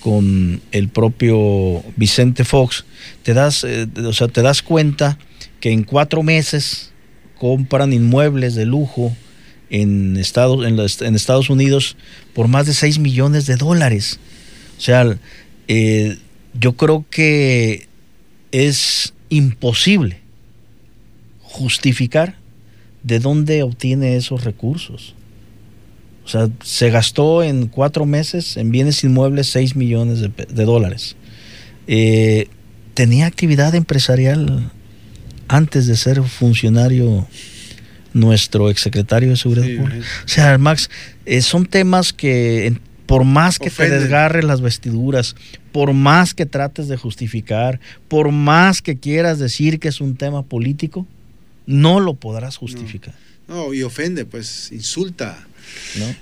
[0.00, 2.84] con el propio Vicente Fox,
[3.22, 5.18] te das, eh, o sea, te das cuenta
[5.58, 6.92] que en cuatro meses
[7.38, 9.16] compran inmuebles de lujo
[9.70, 11.96] en Estados, Unidos
[12.34, 14.20] por más de 6 millones de dólares.
[14.76, 15.16] O sea,
[15.66, 16.18] eh,
[16.52, 17.88] yo creo que
[18.52, 20.20] es imposible
[21.40, 22.43] justificar
[23.04, 25.14] de dónde obtiene esos recursos.
[26.24, 31.16] O sea, se gastó en cuatro meses en bienes inmuebles 6 millones de, dólares.
[31.86, 32.48] Eh,
[32.94, 34.72] tenía actividad empresarial
[35.48, 37.28] antes de ser funcionario
[38.14, 40.06] nuestro exsecretario de Seguridad Pública.
[40.24, 40.88] O sea, Max,
[41.26, 42.74] eh, son temas que
[43.06, 45.36] por más que te desgarres las vestiduras,
[45.72, 50.42] por más que trates de justificar, por más que quieras decir que es un tema
[50.42, 51.06] político,
[51.66, 53.14] no lo podrás justificar.
[53.48, 55.46] No, y ofende, pues insulta.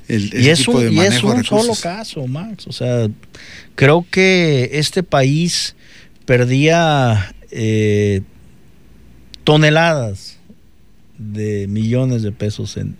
[0.09, 2.67] y es un, y es un solo caso, Max.
[2.67, 3.09] O sea,
[3.75, 5.77] creo que este país
[6.25, 8.23] perdía eh,
[9.45, 10.39] toneladas
[11.19, 12.97] de millones de pesos en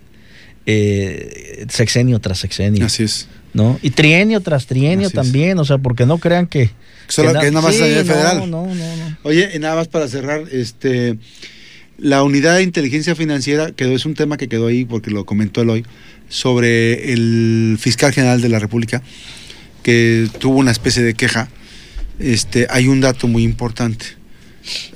[0.65, 2.85] eh, sexenio tras sexenio.
[2.85, 3.27] Así es.
[3.53, 3.79] ¿No?
[3.83, 6.71] Y trienio tras trienio también, o sea, porque no crean que...
[7.07, 8.49] Solo que, nada más federal.
[8.49, 11.19] No, no, no, Oye, y nada más para cerrar, este...
[11.97, 15.61] La unidad de inteligencia financiera quedó, es un tema que quedó ahí porque lo comentó
[15.61, 15.85] él hoy,
[16.29, 19.01] sobre el fiscal general de la República,
[19.83, 21.49] que tuvo una especie de queja.
[22.19, 24.23] Este, hay un dato muy importante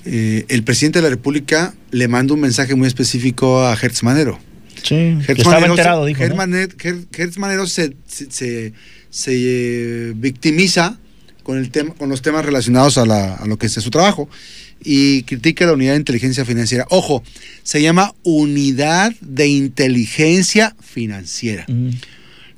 [0.05, 4.39] eh, el presidente de la República le manda un mensaje muy específico a Hertz Manero.
[4.81, 6.23] Sí, estaba enterado, dijo.
[6.23, 8.73] Hertz, Manero se, se,
[9.27, 10.97] eh, victimiza
[11.43, 14.29] con, el tema, con los temas relacionados a, lo que es su trabajo
[14.83, 16.85] y critica la unidad de inteligencia financiera.
[16.89, 17.23] Ojo,
[17.63, 21.65] se llama unidad de inteligencia financiera.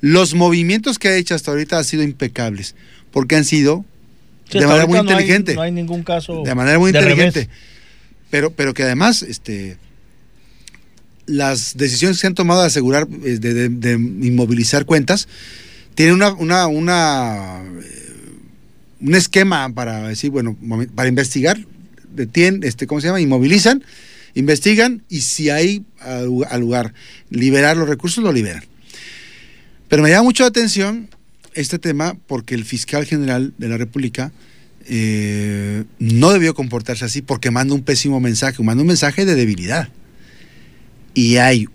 [0.00, 2.74] Los movimientos que ha hecho hasta ahorita han sido impecables,
[3.10, 3.84] porque han sido
[4.52, 5.54] de manera muy inteligente.
[5.54, 6.42] No hay, ningún caso.
[6.44, 7.48] De manera muy inteligente.
[8.30, 9.76] Pero, pero que además, este,
[11.26, 15.28] las decisiones que se han tomado de asegurar, eh, de, inmovilizar cuentas,
[15.94, 18.12] tienen una, una, una, eh,
[19.00, 20.56] un esquema para decir, bueno,
[20.94, 21.58] para investigar,
[22.14, 23.20] detienen, este, ¿cómo se llama?
[23.20, 23.84] Inmovilizan,
[24.34, 26.94] investigan y si hay al lugar
[27.30, 28.64] liberar los recursos, lo liberan.
[29.88, 31.08] Pero me llama mucho la atención
[31.54, 34.30] este tema porque el fiscal general de la República
[34.86, 39.88] eh, no debió comportarse así porque manda un pésimo mensaje, manda un mensaje de debilidad.
[41.14, 41.66] Y hay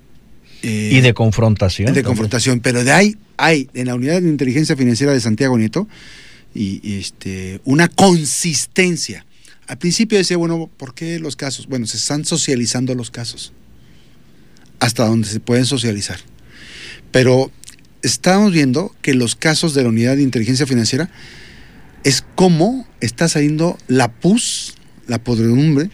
[0.64, 1.88] Eh, y de confrontación.
[1.88, 2.06] De también.
[2.06, 5.88] confrontación, pero de ahí hay en la unidad de inteligencia financiera de Santiago Nieto
[6.54, 9.26] y, y este, una consistencia.
[9.68, 11.68] Al principio decía, bueno, ¿por qué los casos?
[11.68, 13.52] Bueno, se están socializando los casos
[14.80, 16.20] hasta donde se pueden socializar.
[17.12, 17.52] Pero
[18.04, 21.10] estamos viendo que los casos de la unidad de inteligencia financiera
[22.04, 24.76] es como está saliendo la pus,
[25.08, 25.90] la podredumbre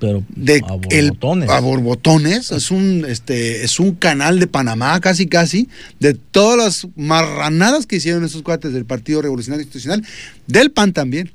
[0.00, 1.48] Pero de a el- borbotones.
[1.50, 2.50] a borbotones.
[2.52, 7.96] es un este es un canal de Panamá casi casi de todas las marranadas que
[7.96, 10.04] hicieron esos cuates del Partido Revolucionario Institucional
[10.46, 11.32] del PAN también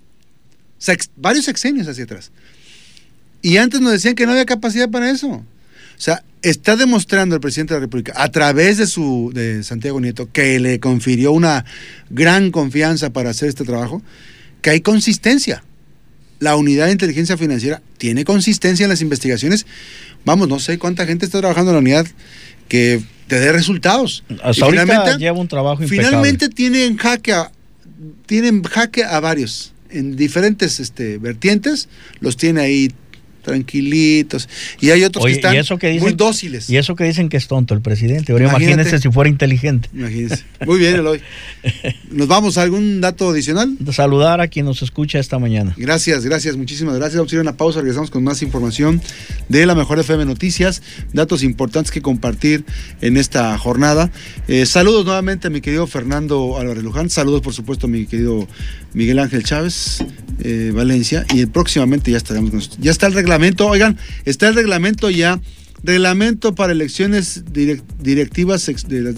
[0.86, 2.32] Sex- varios sexenios hacia atrás
[3.42, 5.44] y antes nos decían que no había capacidad para eso o
[5.98, 10.30] sea está demostrando el presidente de la República a través de su de Santiago Nieto
[10.32, 11.66] que le confirió una
[12.10, 14.02] gran confianza para hacer este trabajo
[14.62, 15.64] que hay consistencia
[16.40, 19.66] la unidad de inteligencia financiera tiene consistencia en las investigaciones.
[20.26, 22.06] Vamos, no sé cuánta gente está trabajando en la unidad
[22.68, 24.26] que te dé resultados.
[24.44, 26.08] Hasta Y ahorita finalmente- lleva un trabajo impecable.
[26.10, 27.52] Finalmente tienen jaque a,
[28.26, 32.92] tienen jaque a varios en diferentes este, vertientes, los tiene ahí
[33.46, 34.50] tranquilitos
[34.82, 36.70] y hay otros Oye, que están y eso que dicen- muy dóciles.
[36.70, 38.32] Y eso que dicen que es tonto el presidente.
[38.32, 39.88] Ahora imagínense si fuera inteligente.
[39.94, 40.44] Imagínense.
[40.66, 41.22] Muy bien, Eloy.
[42.12, 43.78] ¿Nos vamos a algún dato adicional?
[43.92, 45.76] Saludar a quien nos escucha esta mañana.
[45.78, 47.18] Gracias, gracias, muchísimas gracias.
[47.18, 49.02] Vamos a ir a una pausa, regresamos con más información
[49.48, 50.82] de la Mejor FM Noticias,
[51.14, 52.66] datos importantes que compartir
[53.02, 54.12] en esta jornada.
[54.48, 58.48] Eh, saludos nuevamente a mi querido Fernando Álvarez Luján, saludos por supuesto a mi querido
[58.96, 60.04] Miguel Ángel Chávez
[60.40, 62.62] eh, Valencia y próximamente ya estaremos con.
[62.80, 65.40] Ya está el reglamento, oigan, está el reglamento ya,
[65.84, 69.16] reglamento para elecciones direc- directivas de las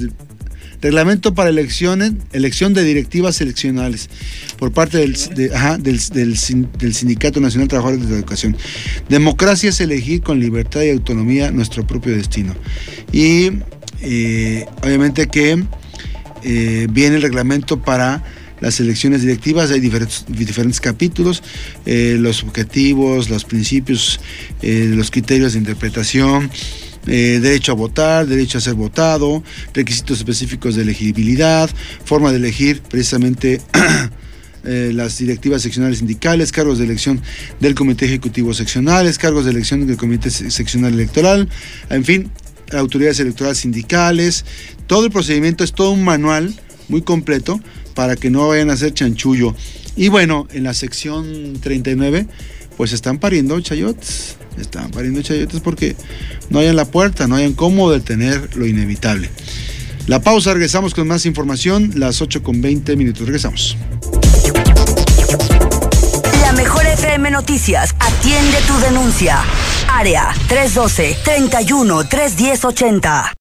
[0.80, 4.12] Reglamento para elecciones, elección de directivas seleccionales
[4.60, 5.18] por parte del,
[5.82, 8.56] del Sindicato Nacional de Trabajadores de la Educación.
[9.10, 12.54] Democracia es elegir con libertad y autonomía nuestro propio destino.
[13.12, 13.54] Y
[14.02, 15.64] eh, obviamente que
[16.44, 18.24] eh, viene el reglamento para
[18.60, 21.43] las elecciones directivas, hay diferentes, capítulos,
[21.86, 24.20] eh, los objetivos, los principios,
[24.62, 26.49] eh, los criterios de interpretación,
[27.05, 29.43] eh, derecho a votar, derecho a ser votado,
[29.74, 31.70] requisitos específicos de elegibilidad,
[32.03, 33.62] forma de elegir precisamente
[34.64, 37.22] las directivas seccionales sindicales, cargos de elección
[37.62, 41.47] del comité ejecutivo seccionales, cargos de elección del comité se- seccional electoral,
[41.89, 42.32] en fin,
[42.74, 44.43] autoridades electorales sindicales,
[44.88, 46.53] todo el procedimiento es todo un manual
[46.89, 47.62] muy completo
[47.98, 49.56] para que no vayan a hacer chanchullo.
[49.95, 52.28] Y bueno, en la sección 39,
[52.78, 55.95] pues están pariendo chayotes, están pariendo chayotes porque
[56.52, 59.32] no hay en la puerta, no hay en cómo detener lo inevitable.
[60.06, 63.76] La pausa, regresamos con más información, las 8 con 20 minutos, regresamos.
[66.41, 69.43] La mejor FM Noticias atiende tu denuncia.
[69.89, 73.34] Área 312 31 310 80.